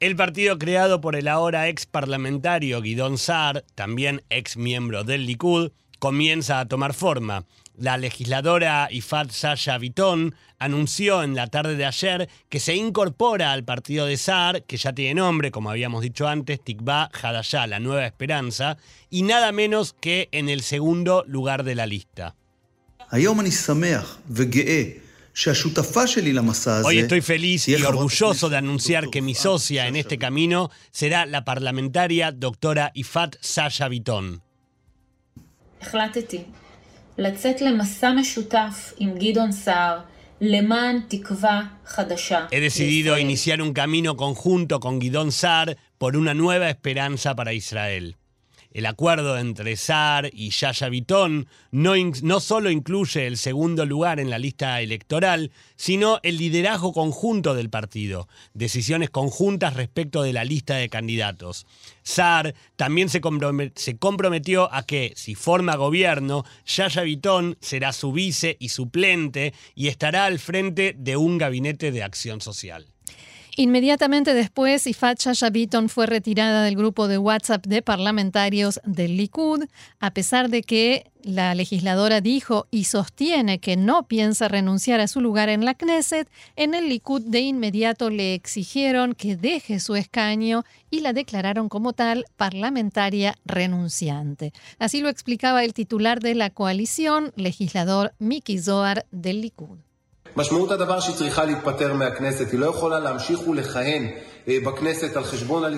El 0.00 0.16
partido 0.16 0.58
creado 0.58 1.02
por 1.02 1.14
el 1.14 1.28
ahora 1.28 1.68
ex 1.68 1.84
parlamentario 1.84 2.80
Guidón 2.80 3.18
Saar, 3.18 3.66
también 3.74 4.22
ex 4.30 4.56
miembro 4.56 5.04
del 5.04 5.26
Likud, 5.26 5.72
comienza 6.00 6.58
a 6.58 6.66
tomar 6.66 6.94
forma. 6.94 7.44
La 7.76 7.96
legisladora 7.96 8.88
Ifat 8.90 9.30
Sasha 9.30 9.78
Vitón 9.78 10.34
anunció 10.58 11.22
en 11.22 11.36
la 11.36 11.46
tarde 11.46 11.76
de 11.76 11.86
ayer 11.86 12.28
que 12.48 12.58
se 12.58 12.74
incorpora 12.74 13.52
al 13.52 13.64
partido 13.64 14.06
de 14.06 14.16
Saar, 14.16 14.64
que 14.64 14.76
ya 14.76 14.92
tiene 14.92 15.14
nombre, 15.14 15.50
como 15.52 15.70
habíamos 15.70 16.02
dicho 16.02 16.26
antes, 16.26 16.62
Tikva 16.62 17.08
Hadashah, 17.12 17.68
la 17.68 17.78
nueva 17.78 18.04
esperanza, 18.04 18.76
y 19.08 19.22
nada 19.22 19.52
menos 19.52 19.94
que 19.98 20.28
en 20.32 20.48
el 20.48 20.62
segundo 20.62 21.24
lugar 21.28 21.62
de 21.62 21.76
la 21.76 21.86
lista. 21.86 22.34
Hoy 26.84 26.98
estoy 26.98 27.20
feliz 27.20 27.68
y 27.68 27.74
orgulloso 27.74 28.48
de 28.48 28.56
anunciar 28.56 29.10
que 29.10 29.22
mi 29.22 29.34
socia 29.34 29.86
en 29.86 29.96
este 29.96 30.18
camino 30.18 30.70
será 30.90 31.24
la 31.24 31.44
parlamentaria 31.44 32.32
doctora 32.32 32.90
Ifat 32.94 33.36
Sasha 33.40 33.88
Vitón. 33.88 34.42
He 42.50 42.60
decidido 42.60 43.18
iniciar 43.18 43.60
un 43.60 43.72
camino 43.72 44.16
conjunto 44.16 44.80
con 44.80 44.98
Guidón 44.98 45.32
Sar 45.32 45.76
por 45.98 46.16
una 46.16 46.32
nueva 46.32 46.70
esperanza 46.70 47.34
para 47.34 47.52
Israel. 47.52 48.16
El 48.72 48.86
acuerdo 48.86 49.36
entre 49.36 49.76
SAR 49.76 50.30
y 50.32 50.50
Yaya 50.50 50.88
Vitón 50.88 51.48
no, 51.72 51.94
no 52.22 52.38
solo 52.38 52.70
incluye 52.70 53.26
el 53.26 53.36
segundo 53.36 53.84
lugar 53.84 54.20
en 54.20 54.30
la 54.30 54.38
lista 54.38 54.80
electoral, 54.80 55.50
sino 55.74 56.20
el 56.22 56.38
liderazgo 56.38 56.92
conjunto 56.92 57.54
del 57.54 57.68
partido, 57.68 58.28
decisiones 58.54 59.10
conjuntas 59.10 59.74
respecto 59.74 60.22
de 60.22 60.32
la 60.32 60.44
lista 60.44 60.76
de 60.76 60.88
candidatos. 60.88 61.66
SAR 62.04 62.54
también 62.76 63.08
se, 63.08 63.20
comprometió 63.20 64.72
a 64.72 64.84
que, 64.84 65.12
si 65.16 65.34
forma 65.34 65.74
gobierno, 65.74 66.44
Yaya 66.64 67.02
Vitón 67.02 67.56
será 67.60 67.92
su 67.92 68.12
vice 68.12 68.56
y 68.60 68.68
suplente 68.68 69.52
y 69.74 69.88
estará 69.88 70.26
al 70.26 70.38
frente 70.38 70.94
de 70.96 71.16
un 71.16 71.38
gabinete 71.38 71.90
de 71.90 72.04
acción 72.04 72.40
social. 72.40 72.86
Inmediatamente 73.60 74.32
después, 74.32 74.86
Ifat 74.86 75.20
Shasha 75.20 75.50
fue 75.88 76.06
retirada 76.06 76.64
del 76.64 76.76
grupo 76.76 77.08
de 77.08 77.18
WhatsApp 77.18 77.66
de 77.66 77.82
parlamentarios 77.82 78.80
del 78.86 79.18
Likud, 79.18 79.66
a 79.98 80.14
pesar 80.14 80.48
de 80.48 80.62
que 80.62 81.10
la 81.22 81.54
legisladora 81.54 82.22
dijo 82.22 82.68
y 82.70 82.84
sostiene 82.84 83.58
que 83.58 83.76
no 83.76 84.08
piensa 84.08 84.48
renunciar 84.48 85.00
a 85.00 85.08
su 85.08 85.20
lugar 85.20 85.50
en 85.50 85.66
la 85.66 85.74
Knesset, 85.74 86.26
en 86.56 86.72
el 86.72 86.88
Likud 86.88 87.20
de 87.20 87.40
inmediato 87.40 88.08
le 88.08 88.32
exigieron 88.32 89.14
que 89.14 89.36
deje 89.36 89.78
su 89.78 89.94
escaño 89.94 90.64
y 90.88 91.00
la 91.00 91.12
declararon 91.12 91.68
como 91.68 91.92
tal 91.92 92.24
parlamentaria 92.38 93.36
renunciante. 93.44 94.54
Así 94.78 95.02
lo 95.02 95.10
explicaba 95.10 95.64
el 95.64 95.74
titular 95.74 96.20
de 96.20 96.34
la 96.34 96.48
coalición, 96.48 97.30
legislador 97.36 98.14
Miki 98.18 98.58
Zohar 98.58 99.04
del 99.10 99.42
Likud. 99.42 99.89
משמעות 100.36 100.70
הדבר 100.70 101.00
שהיא 101.00 101.16
צריכה 101.16 101.44
להתפטר 101.44 101.94
מהכנסת, 101.94 102.52
היא 102.52 102.60
לא 102.60 102.66
יכולה 102.66 102.98
להמשיך 102.98 103.48
ולכהן. 103.48 104.06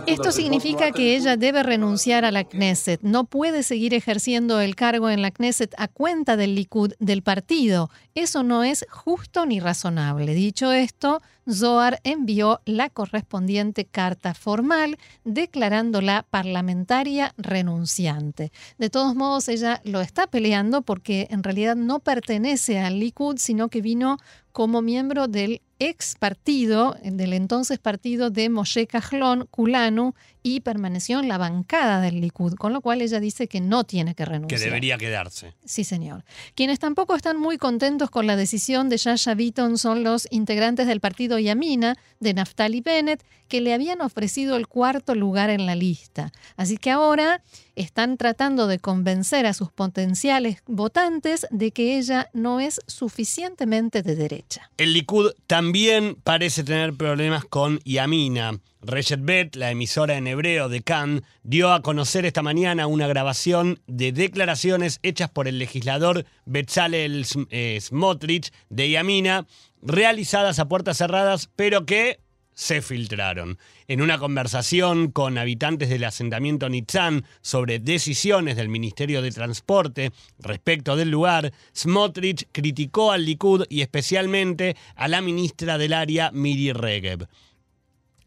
Esto 0.07 0.33
significa 0.33 0.91
que 0.93 1.17
ella 1.17 1.37
debe 1.37 1.63
renunciar 1.63 2.25
a 2.25 2.31
la 2.31 2.45
Knesset. 2.45 3.01
No 3.03 3.25
puede 3.25 3.63
seguir 3.63 3.95
ejerciendo 3.95 4.61
el 4.61 4.75
cargo 4.75 5.11
en 5.11 5.23
la 5.23 5.31
Knesset 5.31 5.75
a 5.79 5.89
cuenta 5.89 6.37
del 6.37 6.55
Likud 6.55 6.93
del 6.99 7.23
partido. 7.23 7.91
Eso 8.15 8.43
no 8.43 8.65
es 8.65 8.87
justo 8.91 9.47
ni 9.47 9.61
razonable. 9.61 10.35
Dicho 10.35 10.73
esto, 10.73 11.23
Zohar 11.51 12.01
envió 12.05 12.61
la 12.65 12.89
correspondiente 12.89 13.85
carta 13.85 14.35
formal 14.35 14.99
declarándola 15.25 16.25
parlamentaria 16.31 17.35
renunciante. 17.37 18.53
De 18.79 18.91
todos 18.91 19.15
modos, 19.15 19.49
ella 19.49 19.81
lo 19.85 20.01
está 20.01 20.27
peleando 20.27 20.83
porque 20.83 21.27
en 21.31 21.43
realidad 21.43 21.75
no 21.77 21.99
pertenece 21.99 22.79
al 22.79 23.01
Likud, 23.01 23.39
sino 23.39 23.69
que 23.69 23.81
vino 23.81 24.19
como 24.53 24.83
miembro 24.83 25.29
del 25.29 25.63
ex 25.89 26.15
partido, 26.19 26.97
del 27.03 27.33
entonces 27.33 27.79
partido 27.79 28.31
de 28.31 28.49
Moshe 28.49 28.87
Kahlon, 28.87 29.47
Kulanu, 29.51 30.15
y 30.43 30.61
permaneció 30.61 31.21
en 31.21 31.29
la 31.29 31.39
bancada 31.39 32.01
del 32.01 32.21
Likud, 32.21 32.55
con 32.55 32.73
lo 32.73 32.81
cual 32.81 33.03
ella 33.03 33.21
dice 33.21 33.49
que 33.49 33.61
no 33.61 33.85
tiene 33.85 34.15
que 34.15 34.25
renunciar. 34.25 34.61
Que 34.61 34.65
debería 34.65 34.99
quedarse. 34.99 35.55
Sí, 35.65 35.85
señor. 35.85 36.25
Quienes 36.55 36.79
tampoco 36.79 37.15
están 37.15 37.39
muy 37.39 37.59
contentos 37.59 38.11
con 38.11 38.27
la 38.27 38.37
decisión 38.37 38.89
de 38.89 38.97
Yasha 38.97 39.35
Beaton 39.35 39.79
son 39.79 40.03
los 40.03 40.27
integrantes 40.31 40.87
del 40.87 41.01
partido 41.01 41.39
Yamina, 41.39 41.97
de 42.21 42.35
Naftali 42.35 42.81
Bennett, 42.81 43.25
que 43.49 43.61
le 43.61 43.75
habían 43.75 44.01
ofrecido 44.01 44.57
el 44.57 44.67
cuarto 44.67 45.15
lugar 45.15 45.51
en 45.51 45.67
la 45.67 45.75
lista. 45.75 46.33
Así 46.57 46.79
que 46.79 46.91
ahora 46.91 47.43
están 47.77 48.17
tratando 48.17 48.67
de 48.67 48.79
convencer 48.79 49.47
a 49.47 49.53
sus 49.53 49.71
potenciales 49.71 50.63
votantes 50.67 51.47
de 51.51 51.71
que 51.71 51.99
ella 51.99 52.31
no 52.33 52.61
es 52.61 52.81
suficientemente 52.87 54.03
de 54.03 54.17
derecha. 54.17 54.71
El 54.79 54.93
Likud 54.95 55.33
también 55.47 56.17
parece 56.23 56.65
tener 56.65 56.95
problemas 56.95 57.45
con 57.45 57.79
Yamina. 57.85 58.59
Reshet 58.85 59.21
Bet, 59.23 59.55
la 59.55 59.71
emisora 59.71 60.17
en 60.17 60.27
hebreo 60.27 60.69
de 60.69 60.83
Cannes, 60.83 61.23
dio 61.45 61.73
a 61.73 61.83
conocer 61.83 62.27
esta 62.27 62.43
mañana 62.43 62.89
una 62.89 63.07
grabación 63.07 63.81
de 63.87 64.11
declaraciones 64.11 64.99
hechas 65.05 65.31
por 65.31 65.47
el 65.47 65.61
legislador 65.61 66.27
Betzalel 66.47 67.25
eh, 67.51 67.79
Smotrich 67.81 68.53
de 68.71 68.91
Yamina, 68.91 69.47
realizadas 69.83 70.59
a 70.59 70.67
puertas 70.67 70.99
cerradas, 70.99 71.49
pero 71.55 71.87
que 71.87 72.19
se 72.55 72.83
filtraron. 72.83 73.57
En 73.87 74.03
una 74.03 74.19
conversación 74.19 75.13
con 75.13 75.39
habitantes 75.39 75.89
del 75.89 76.03
asentamiento 76.03 76.69
Nitzan 76.69 77.25
sobre 77.41 77.79
decisiones 77.79 78.57
del 78.57 78.69
Ministerio 78.69 79.23
de 79.23 79.31
Transporte 79.31 80.11
respecto 80.41 80.97
del 80.97 81.11
lugar, 81.11 81.53
Smotrich 81.75 82.49
criticó 82.51 83.13
al 83.13 83.27
Likud 83.27 83.65
y 83.69 83.83
especialmente 83.83 84.77
a 84.97 85.07
la 85.07 85.21
ministra 85.21 85.79
del 85.79 85.93
área 85.93 86.33
Miri 86.33 86.73
Regev. 86.73 87.29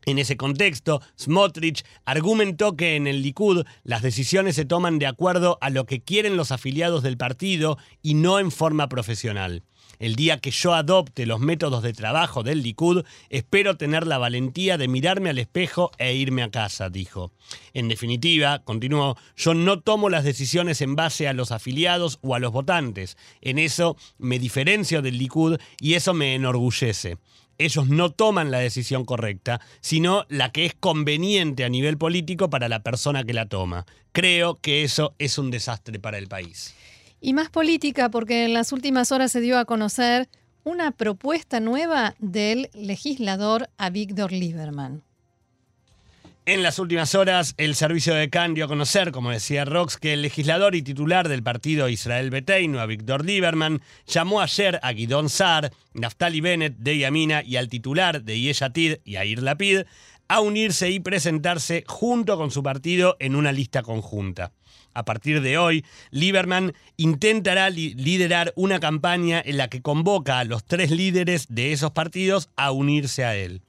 En 0.06 0.20
ese 0.20 0.38
contexto, 0.38 1.02
Smotrich 1.20 1.84
argumentó 2.06 2.76
que 2.76 2.96
en 2.96 3.08
el 3.08 3.24
Likud 3.24 3.66
las 3.84 4.04
decisiones 4.04 4.56
se 4.56 4.66
toman 4.66 5.00
de 5.00 5.08
acuerdo 5.08 5.58
a 5.62 5.72
lo 5.72 5.86
que 5.86 6.02
quieren 6.02 6.38
los 6.38 6.52
afiliados 6.52 7.02
del 7.02 7.18
partido 7.18 7.78
y 8.04 8.14
no 8.14 8.40
en 8.40 8.52
forma 8.52 8.88
profesional. 8.88 9.64
El 9.98 10.16
día 10.16 10.40
que 10.40 10.52
yo 10.52 10.74
adopte 10.74 11.26
los 11.26 11.40
métodos 11.40 11.82
de 11.82 11.94
trabajo 11.94 12.44
del 12.44 12.62
Likud, 12.62 13.04
espero 13.30 13.78
tener 13.78 14.06
la 14.06 14.18
valentía 14.18 14.78
de 14.78 14.88
mirarme 14.88 15.30
al 15.30 15.40
espejo 15.40 15.92
e 15.98 16.14
irme 16.14 16.44
a 16.44 16.52
casa, 16.52 16.90
dijo. 16.90 17.32
En 17.74 17.88
definitiva, 17.88 18.60
continuó, 18.60 19.18
yo 19.38 19.54
no 19.54 19.80
tomo 19.80 20.10
las 20.10 20.24
decisiones 20.24 20.82
en 20.82 20.96
base 20.96 21.28
a 21.28 21.34
los 21.34 21.52
afiliados 21.52 22.20
o 22.22 22.36
a 22.36 22.40
los 22.40 22.52
votantes. 22.52 23.18
En 23.42 23.58
eso 23.58 23.96
me 24.18 24.38
diferencio 24.38 25.02
del 25.02 25.18
Likud 25.18 25.58
y 25.80 25.94
eso 25.94 26.14
me 26.14 26.36
enorgullece 26.36 27.18
ellos 27.58 27.88
no 27.88 28.12
toman 28.12 28.52
la 28.52 28.60
decisión 28.60 29.06
correcta, 29.06 29.62
sino 29.82 30.26
la 30.30 30.52
que 30.52 30.66
es 30.66 30.74
conveniente 30.74 31.64
a 31.64 31.70
nivel 31.70 31.98
político 31.98 32.50
para 32.50 32.70
la 32.70 32.84
persona 32.84 33.24
que 33.24 33.34
la 33.34 33.48
toma. 33.48 33.86
Creo 34.12 34.56
que 34.56 34.84
eso 34.84 35.14
es 35.20 35.38
un 35.38 35.52
desastre 35.52 36.00
para 36.00 36.18
el 36.18 36.28
país. 36.28 36.74
Y 37.22 37.34
más 37.34 37.50
política, 37.50 38.10
porque 38.10 38.46
en 38.46 38.54
las 38.54 38.72
últimas 38.72 39.12
horas 39.12 39.32
se 39.32 39.42
dio 39.42 39.58
a 39.58 39.66
conocer 39.66 40.30
una 40.64 40.92
propuesta 40.92 41.60
nueva 41.60 42.16
del 42.20 42.70
legislador 42.74 43.70
Avigdor 43.78 44.32
Lieberman. 44.32 45.05
En 46.48 46.62
las 46.62 46.78
últimas 46.78 47.16
horas, 47.16 47.56
el 47.58 47.74
servicio 47.74 48.14
de 48.14 48.30
CAN 48.30 48.54
dio 48.54 48.66
a 48.66 48.68
conocer, 48.68 49.12
como 49.12 49.32
decía 49.32 49.66
Rox, 49.66 49.98
que 49.98 50.14
el 50.14 50.22
legislador 50.22 50.76
y 50.76 50.84
titular 50.84 51.28
del 51.28 51.42
partido 51.42 51.90
Israel 51.90 52.30
Beteinu, 52.30 52.78
Avigdor 52.78 53.26
Lieberman, 53.26 53.82
llamó 54.06 54.42
ayer 54.42 54.80
a 54.84 54.94
Guidón 54.94 55.30
Sar, 55.30 55.72
Naftali 55.96 56.42
Bennett 56.42 56.78
de 56.78 57.00
Yamina 57.00 57.42
y 57.42 57.56
al 57.56 57.68
titular 57.68 58.22
de 58.22 58.40
Yeshatid, 58.40 58.98
Yair 59.06 59.42
Lapid, 59.42 59.86
a 60.28 60.42
unirse 60.42 60.92
y 60.92 61.00
presentarse 61.00 61.84
junto 61.88 62.38
con 62.38 62.52
su 62.52 62.62
partido 62.62 63.18
en 63.20 63.36
una 63.36 63.52
lista 63.52 63.82
conjunta. 63.82 64.52
A 64.94 65.04
partir 65.04 65.42
de 65.42 65.58
hoy, 65.58 65.84
Lieberman 66.12 66.74
intentará 66.96 67.72
liderar 67.72 68.54
una 68.56 68.80
campaña 68.80 69.42
en 69.44 69.58
la 69.58 69.68
que 69.68 69.82
convoca 69.82 70.38
a 70.38 70.44
los 70.44 70.64
tres 70.64 70.92
líderes 70.92 71.48
de 71.50 71.72
esos 71.72 71.90
partidos 71.90 72.50
a 72.56 72.72
unirse 72.72 73.26
a 73.26 73.36
él 73.36 73.64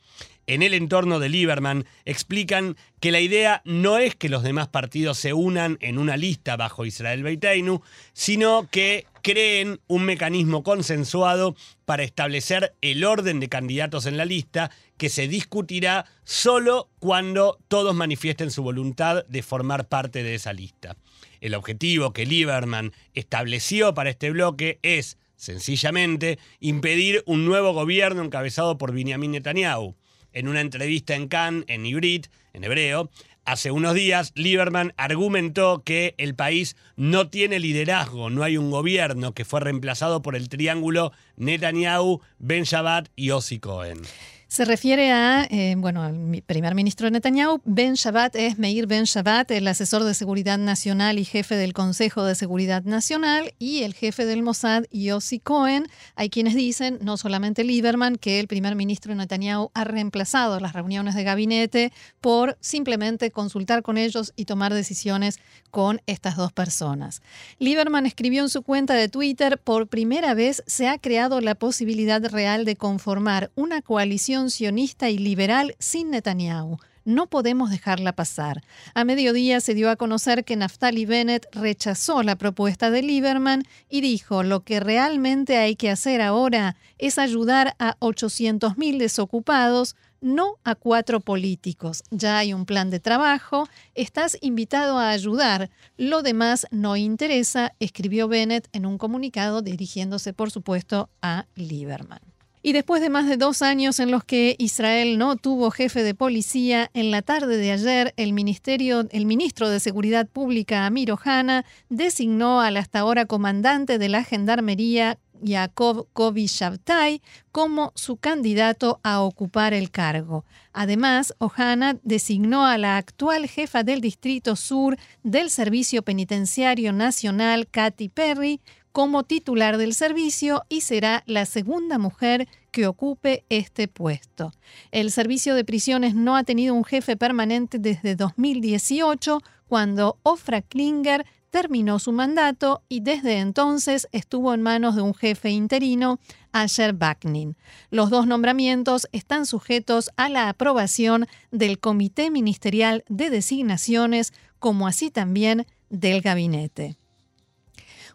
en 0.47 0.63
el 0.63 0.75
entorno 0.75 1.19
de 1.19 1.29
Lieberman 1.29 1.87
explican 2.05 2.77
que 3.01 3.11
la 3.11 3.21
idea 3.21 3.63
no 3.65 3.99
es 3.99 4.15
que 4.15 4.29
los 4.29 4.43
demás 4.43 4.69
partidos 4.69 5.19
se 5.19 5.33
unan 5.33 5.77
en 5.81 5.99
una 5.99 6.17
lista 6.17 6.57
bajo 6.57 6.87
Israel 6.87 7.23
Beiteinu, 7.23 7.83
sino 8.13 8.69
que 8.71 9.07
creen 9.23 9.81
un 9.89 10.05
mecanismo 10.05 10.63
consensuado 10.63 11.57
para 11.85 12.05
establecer 12.05 12.75
el 12.81 13.05
orden 13.05 13.41
de 13.41 13.49
candidatos 13.49 14.07
en 14.07 14.17
la 14.17 14.25
lista 14.25 14.71
que 14.97 15.09
se 15.09 15.29
discutirá 15.29 16.07
solo 16.25 16.89
cuando 17.01 17.59
todos 17.69 17.95
manifiesten 17.95 18.51
su 18.51 18.63
voluntad 18.63 19.25
de 19.27 19.43
formar 19.43 19.89
parte 19.89 20.23
de 20.23 20.37
esa 20.37 20.53
lista. 20.53 20.97
El 21.41 21.55
objetivo 21.55 22.13
que 22.13 22.25
Lieberman 22.25 22.93
estableció 23.15 23.95
para 23.95 24.11
este 24.11 24.31
bloque 24.31 24.79
es, 24.83 25.19
sencillamente, 25.37 26.39
impedir 26.61 27.23
un 27.27 27.45
nuevo 27.45 27.73
gobierno 27.73 28.23
encabezado 28.23 28.79
por 28.79 28.93
Benjamin 28.93 29.33
Netanyahu 29.33 29.97
en 30.37 30.49
una 30.49 30.61
entrevista 30.61 31.15
en 31.15 31.29
Cannes, 31.29 31.65
en 31.67 31.87
Ibrit, 31.87 32.27
en 32.53 32.63
hebreo, 32.63 33.11
hace 33.47 33.71
unos 33.71 33.95
días 33.95 34.33
Lieberman 34.35 34.93
argumentó 34.99 35.83
que 35.83 36.15
el 36.19 36.35
país 36.35 36.77
no 36.95 37.31
tiene 37.31 37.59
liderazgo, 37.59 38.29
no 38.29 38.43
hay 38.43 38.59
un 38.59 38.71
gobierno 38.71 39.33
que 39.33 39.47
fue 39.47 39.61
reemplazado 39.61 40.21
por 40.21 40.37
el 40.37 40.51
triángulo 40.51 41.13
Netanyahu, 41.37 42.21
Ben 42.39 42.65
Shabbat 42.65 43.09
y 43.17 43.31
Ossi 43.31 43.59
Cohen. 43.59 44.03
Se 44.49 44.65
refiere 44.65 45.11
a, 45.11 45.45
eh, 45.51 45.75
bueno, 45.77 46.05
al 46.05 46.43
primer 46.47 46.77
ministro 46.77 47.11
Netanyahu. 47.11 47.61
Ben 47.65 47.95
Shabbat 47.95 48.37
es 48.37 48.59
Meir 48.59 48.87
Ben 48.87 49.03
Shabbat, 49.03 49.51
el 49.51 49.67
asesor 49.67 50.05
de 50.05 50.15
seguridad 50.15 50.57
nacional 50.57 51.19
y 51.19 51.25
jefe 51.25 51.57
del 51.57 51.73
Consejo 51.73 52.25
de 52.25 52.37
Seguridad 52.37 52.85
Nacional, 52.85 53.55
y 53.59 53.83
el 53.83 53.93
jefe 53.93 54.25
del 54.25 54.45
Mossad, 54.45 54.85
Yossi 54.93 55.41
Cohen. 55.41 55.89
Hay 56.15 56.31
quienes 56.31 56.55
dicen, 56.55 57.01
no 57.03 57.17
solamente 57.17 57.65
Lieberman, 57.65 58.17
que 58.17 58.39
el 58.39 58.47
primer 58.47 58.77
ministro 58.77 59.13
Netanyahu 59.17 59.73
ha 59.75 59.83
reemplazado 59.83 60.61
las 60.61 60.75
reuniones 60.75 61.17
de 61.17 61.25
gabinete 61.25 61.93
por 62.21 62.57
simplemente 62.61 63.33
consultar 63.33 63.83
con 63.83 63.99
ellos 63.99 64.33
y 64.37 64.45
tomar 64.45 64.73
decisiones 64.73 65.41
con 65.73 66.01
estas 66.07 66.37
dos 66.37 66.53
personas. 66.53 67.21
Lieberman 67.59 68.07
escribió 68.07 68.45
en 68.45 68.49
su 68.49 68.63
cuenta 68.63 68.95
de 68.95 69.09
Twitter, 69.09 69.59
por 69.59 69.89
primera 69.89 70.35
vez 70.35 70.63
se 70.69 70.87
ha 70.87 70.99
creado 70.99 71.41
la 71.41 71.57
posibilidad 71.57 72.25
real 72.25 72.65
de 72.65 72.77
conformar 72.77 73.51
una 73.57 73.83
coalición 73.83 74.36
sionista 74.51 75.11
y 75.11 75.19
liberal 75.19 75.75
sin 75.79 76.11
Netanyahu. 76.11 76.79
No 77.07 77.29
podemos 77.29 77.71
dejarla 77.71 78.15
pasar. 78.15 78.65
A 78.93 79.05
mediodía 79.05 79.61
se 79.61 79.75
dio 79.75 79.91
a 79.91 79.97
conocer 79.97 80.45
que 80.45 80.57
Naftali 80.57 81.07
Bennett 81.07 81.47
rechazó 81.53 82.25
la 82.25 82.35
propuesta 82.35 82.91
de 82.91 83.03
Lieberman 83.03 83.63
y 83.89 84.01
dijo, 84.01 84.43
lo 84.43 84.65
que 84.65 84.81
realmente 84.81 85.57
hay 85.57 85.77
que 85.77 85.89
hacer 85.89 86.21
ahora 86.21 86.75
es 86.99 87.19
ayudar 87.19 87.77
a 87.79 87.97
800.000 88.01 88.99
desocupados, 88.99 89.95
no 90.21 90.57
a 90.65 90.75
cuatro 90.75 91.21
políticos. 91.21 92.03
Ya 92.11 92.39
hay 92.39 92.53
un 92.53 92.67
plan 92.67 92.91
de 92.91 92.99
trabajo, 92.99 93.69
estás 93.95 94.37
invitado 94.41 94.99
a 94.99 95.11
ayudar. 95.11 95.71
Lo 95.97 96.23
demás 96.23 96.67
no 96.73 96.97
interesa, 96.97 97.73
escribió 97.79 98.27
Bennett 98.27 98.69
en 98.73 98.85
un 98.85 98.99
comunicado 98.99 99.63
dirigiéndose, 99.63 100.33
por 100.33 100.51
supuesto, 100.51 101.09
a 101.23 101.47
Lieberman. 101.55 102.26
Y 102.67 102.73
después 102.73 103.01
de 103.01 103.11
más 103.11 103.29
de 103.29 103.37
dos 103.37 103.63
años 103.63 104.01
en 104.01 104.11
los 104.11 104.25
que 104.25 104.57
Israel 104.59 105.19
no 105.19 105.37
tuvo 105.37 105.71
jefe 105.71 106.03
de 106.03 106.17
policía, 106.17 106.91
en 106.95 107.13
la 107.13 107.23
tarde 107.23 107.59
de 107.59 107.71
ayer 107.71 108.13
el, 108.17 108.33
ministerio, 108.33 109.07
el 109.13 109.25
ministro 109.25 109.71
de 109.71 109.79
Seguridad 109.79 110.27
Pública, 110.27 110.85
Amir 110.85 111.13
Ohana, 111.13 111.65
designó 111.91 112.61
al 112.61 112.77
hasta 112.77 112.99
ahora 112.99 113.27
comandante 113.27 113.99
de 113.99 114.09
la 114.09 114.25
Gendarmería, 114.25 115.17
Yaakov 115.43 116.09
Kovi 116.13 116.47
Shabtai, 116.47 117.23
como 117.53 117.93
su 117.95 118.17
candidato 118.17 118.99
a 119.05 119.21
ocupar 119.21 119.73
el 119.73 119.93
cargo. 119.93 120.45
Además, 120.73 121.37
Ohana 121.39 122.01
designó 122.03 122.67
a 122.67 122.79
la 122.79 122.97
actual 122.97 123.47
jefa 123.47 123.85
del 123.85 124.01
Distrito 124.01 124.57
Sur 124.57 124.99
del 125.23 125.51
Servicio 125.51 126.03
Penitenciario 126.03 126.93
Nacional, 126.93 127.69
Katy 127.69 128.09
Perry, 128.09 128.61
como 128.97 129.25
titular 129.25 129.77
del 129.77 129.93
servicio 129.93 130.65
y 130.71 130.81
será 130.81 131.23
la 131.27 131.45
segunda 131.45 131.99
mujer 131.99 132.49
que 132.71 132.87
ocupe 132.87 133.45
este 133.51 133.89
puesto. 133.89 134.53
El 134.91 135.11
servicio 135.11 135.55
de 135.55 135.67
prisiones 135.67 136.15
no 136.15 136.35
ha 136.35 136.45
tenido 136.45 136.75
un 136.75 136.83
jefe 136.83 137.15
permanente 137.15 137.79
desde 137.79 138.17
2018, 138.17 139.43
cuando 139.69 140.19
Ofra 140.23 140.63
Klinger 140.63 141.27
terminó 141.51 141.99
su 141.99 142.11
mandato 142.13 142.85
y 142.89 143.01
desde 143.01 143.41
entonces 143.41 144.09
estuvo 144.13 144.55
en 144.55 144.63
manos 144.63 144.97
de 144.97 145.03
un 145.03 145.13
jefe 145.13 145.51
interino, 145.51 146.19
Asher 146.53 146.95
Baknin. 146.95 147.55
Los 147.91 148.09
dos 148.09 148.27
nombramientos 148.27 149.09
están 149.13 149.45
sujetos 149.45 150.11
a 150.17 150.31
la 150.31 150.49
aprobación 150.49 151.27
del 151.51 151.81
Comité 151.81 152.31
Ministerial 152.31 153.05
de 153.11 153.29
Designaciones, 153.29 154.33
como 154.59 154.87
así 154.87 155.11
también 155.11 155.67
del 155.91 156.23
gabinete. 156.23 156.97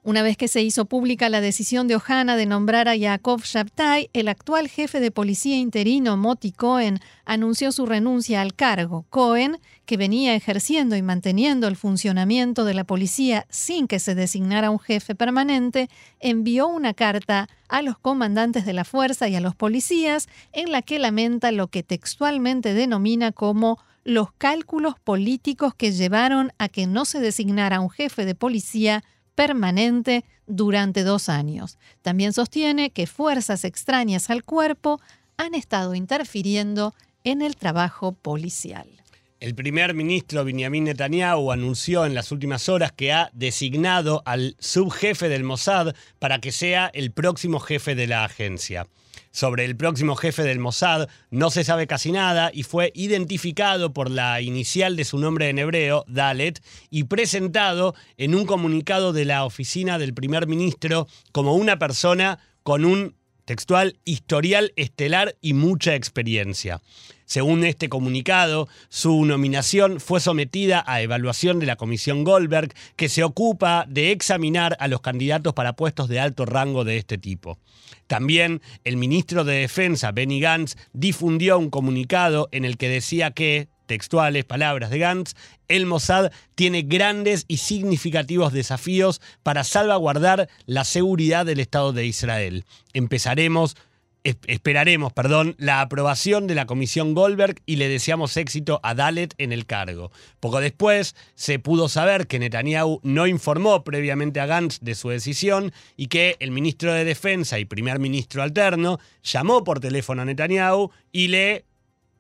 Una 0.03 0.23
vez 0.23 0.35
que 0.35 0.47
se 0.47 0.63
hizo 0.63 0.85
pública 0.85 1.29
la 1.29 1.41
decisión 1.41 1.87
de 1.87 1.95
Ohana 1.95 2.35
de 2.35 2.47
nombrar 2.47 2.87
a 2.87 2.95
Yaakov 2.95 3.43
Shabtai, 3.43 4.09
el 4.13 4.29
actual 4.29 4.67
jefe 4.67 4.99
de 4.99 5.11
policía 5.11 5.57
interino 5.57 6.17
Moti 6.17 6.51
Cohen 6.51 6.99
anunció 7.23 7.71
su 7.71 7.85
renuncia 7.85 8.41
al 8.41 8.55
cargo. 8.55 9.05
Cohen, 9.11 9.59
que 9.85 9.97
venía 9.97 10.33
ejerciendo 10.33 10.95
y 10.95 11.03
manteniendo 11.03 11.67
el 11.67 11.75
funcionamiento 11.75 12.65
de 12.65 12.73
la 12.73 12.83
policía 12.83 13.45
sin 13.51 13.87
que 13.87 13.99
se 13.99 14.15
designara 14.15 14.71
un 14.71 14.79
jefe 14.79 15.13
permanente, 15.13 15.87
envió 16.19 16.67
una 16.67 16.95
carta 16.95 17.47
a 17.69 17.83
los 17.83 17.99
comandantes 17.99 18.65
de 18.65 18.73
la 18.73 18.85
fuerza 18.85 19.29
y 19.29 19.35
a 19.35 19.39
los 19.39 19.53
policías 19.53 20.29
en 20.51 20.71
la 20.71 20.81
que 20.81 20.97
lamenta 20.97 21.51
lo 21.51 21.67
que 21.67 21.83
textualmente 21.83 22.73
denomina 22.73 23.31
como 23.31 23.77
los 24.03 24.31
cálculos 24.31 24.95
políticos 24.99 25.75
que 25.75 25.91
llevaron 25.91 26.53
a 26.57 26.69
que 26.69 26.87
no 26.87 27.05
se 27.05 27.19
designara 27.19 27.81
un 27.81 27.91
jefe 27.91 28.25
de 28.25 28.33
policía 28.33 29.03
permanente 29.41 30.23
durante 30.45 31.04
dos 31.04 31.27
años. 31.27 31.80
También 32.04 32.32
sostiene 32.32 32.91
que 32.91 33.08
fuerzas 33.08 33.63
extrañas 33.63 34.30
al 34.30 34.43
cuerpo 34.43 35.01
han 35.36 35.56
estado 35.56 35.95
interfiriendo 35.95 36.93
en 37.23 37.41
el 37.41 37.56
trabajo 37.56 38.12
policial. 38.12 39.00
El 39.41 39.56
primer 39.56 39.95
ministro 39.95 40.45
Benjamin 40.45 40.84
Netanyahu 40.84 41.51
anunció 41.51 42.06
en 42.06 42.13
las 42.13 42.32
últimas 42.32 42.69
horas 42.69 42.91
que 42.91 43.12
ha 43.12 43.32
designado 43.34 44.21
al 44.23 44.56
subjefe 44.60 45.30
del 45.30 45.43
Mossad 45.43 45.95
para 46.19 46.38
que 46.39 46.51
sea 46.51 46.91
el 46.93 47.12
próximo 47.12 47.60
jefe 47.60 47.95
de 47.95 48.06
la 48.06 48.23
agencia. 48.23 48.88
sobre 49.32 49.65
el 49.65 49.75
próximo 49.75 50.15
jefe 50.15 50.43
del 50.43 50.60
Mossad 50.60 51.08
no 51.32 51.49
se 51.49 51.63
sabe 51.63 51.88
casi 51.88 52.12
nada 52.12 52.51
y 52.54 52.63
fue 52.63 52.91
identificado 52.93 53.93
por 53.93 54.12
la 54.12 54.41
inicial 54.41 54.95
de 54.95 55.06
su 55.06 55.17
nombre 55.17 55.49
en 55.49 55.58
hebreo, 55.58 56.04
Dalet, 56.08 56.62
y 56.91 57.06
presentado 57.06 57.95
en 58.17 58.36
un 58.36 58.45
comunicado 58.45 59.12
de 59.12 59.25
la 59.25 59.45
oficina 59.45 59.97
del 59.97 60.13
primer 60.13 60.47
ministro 60.47 61.08
como 61.32 61.56
una 61.56 61.80
persona 61.80 62.38
con 62.62 62.86
un 62.86 63.15
textual 63.45 63.97
historial 64.06 64.71
estelar 64.75 65.36
y 65.41 65.54
mucha 65.54 65.95
experiencia. 65.95 66.82
Según 67.31 67.63
este 67.63 67.87
comunicado, 67.87 68.67
su 68.89 69.23
nominación 69.23 70.01
fue 70.01 70.19
sometida 70.19 70.83
a 70.85 71.01
evaluación 71.01 71.59
de 71.59 71.65
la 71.65 71.77
Comisión 71.77 72.25
Goldberg, 72.25 72.73
que 72.97 73.07
se 73.07 73.23
ocupa 73.23 73.85
de 73.87 74.11
examinar 74.11 74.75
a 74.81 74.89
los 74.89 74.99
candidatos 74.99 75.53
para 75.53 75.77
puestos 75.77 76.09
de 76.09 76.19
alto 76.19 76.45
rango 76.45 76.83
de 76.83 76.97
este 76.97 77.17
tipo. 77.17 77.57
También 78.07 78.61
el 78.83 78.97
ministro 78.97 79.45
de 79.45 79.61
Defensa, 79.61 80.11
Benny 80.11 80.41
Gantz, 80.41 80.75
difundió 80.91 81.57
un 81.57 81.69
comunicado 81.69 82.49
en 82.51 82.65
el 82.65 82.75
que 82.75 82.89
decía 82.89 83.31
que, 83.31 83.69
textuales 83.85 84.43
palabras 84.43 84.89
de 84.89 84.99
Gantz, 84.99 85.35
el 85.69 85.85
Mossad 85.85 86.33
tiene 86.55 86.81
grandes 86.81 87.45
y 87.47 87.57
significativos 87.57 88.51
desafíos 88.51 89.21
para 89.41 89.63
salvaguardar 89.63 90.49
la 90.65 90.83
seguridad 90.83 91.45
del 91.45 91.61
Estado 91.61 91.93
de 91.93 92.05
Israel. 92.05 92.65
Empezaremos 92.91 93.77
esperaremos, 94.23 95.13
perdón, 95.13 95.55
la 95.57 95.81
aprobación 95.81 96.47
de 96.47 96.55
la 96.55 96.65
Comisión 96.65 97.13
Goldberg 97.13 97.62
y 97.65 97.77
le 97.77 97.89
deseamos 97.89 98.38
éxito 98.38 98.79
a 98.84 98.93
Dalet 98.93 99.34
en 99.38 99.51
el 99.51 99.65
cargo. 99.65 100.12
Poco 100.39 100.60
después 100.60 101.15
se 101.36 101.60
pudo 101.60 101.89
saber 101.89 102.27
que 102.27 102.39
Netanyahu 102.39 102.99
no 103.03 103.27
informó 103.27 103.84
previamente 103.84 104.39
a 104.39 104.45
Gantz 104.45 104.79
de 104.81 104.95
su 104.95 105.10
decisión 105.10 105.71
y 105.97 106.07
que 106.07 106.38
el 106.39 106.51
ministro 106.51 106.93
de 106.93 107.05
Defensa 107.05 107.60
y 107.60 107.65
primer 107.65 107.99
ministro 107.99 108.43
alterno 108.43 108.99
llamó 109.23 109.63
por 109.63 109.79
teléfono 109.79 110.21
a 110.21 110.25
Netanyahu 110.25 110.91
y 111.12 111.29
le 111.29 111.65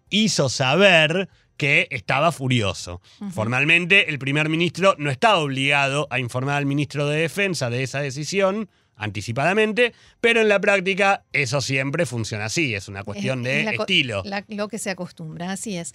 hizo 0.09 0.49
saber 0.49 1.29
que 1.61 1.87
estaba 1.91 2.31
furioso. 2.31 3.01
Formalmente, 3.31 4.09
el 4.09 4.17
primer 4.17 4.49
ministro 4.49 4.95
no 4.97 5.11
está 5.11 5.37
obligado 5.37 6.07
a 6.09 6.17
informar 6.17 6.55
al 6.55 6.65
ministro 6.65 7.07
de 7.07 7.21
Defensa 7.21 7.69
de 7.69 7.83
esa 7.83 8.01
decisión, 8.01 8.67
anticipadamente, 9.01 9.93
pero 10.21 10.41
en 10.41 10.47
la 10.47 10.61
práctica 10.61 11.23
eso 11.33 11.59
siempre 11.59 12.05
funciona 12.05 12.45
así, 12.45 12.75
es 12.75 12.87
una 12.87 13.03
cuestión 13.03 13.41
de 13.43 13.63
estilo. 13.63 14.23
lo 14.47 14.67
que 14.67 14.77
se 14.77 14.91
acostumbra, 14.91 15.51
así 15.51 15.75
es. 15.75 15.93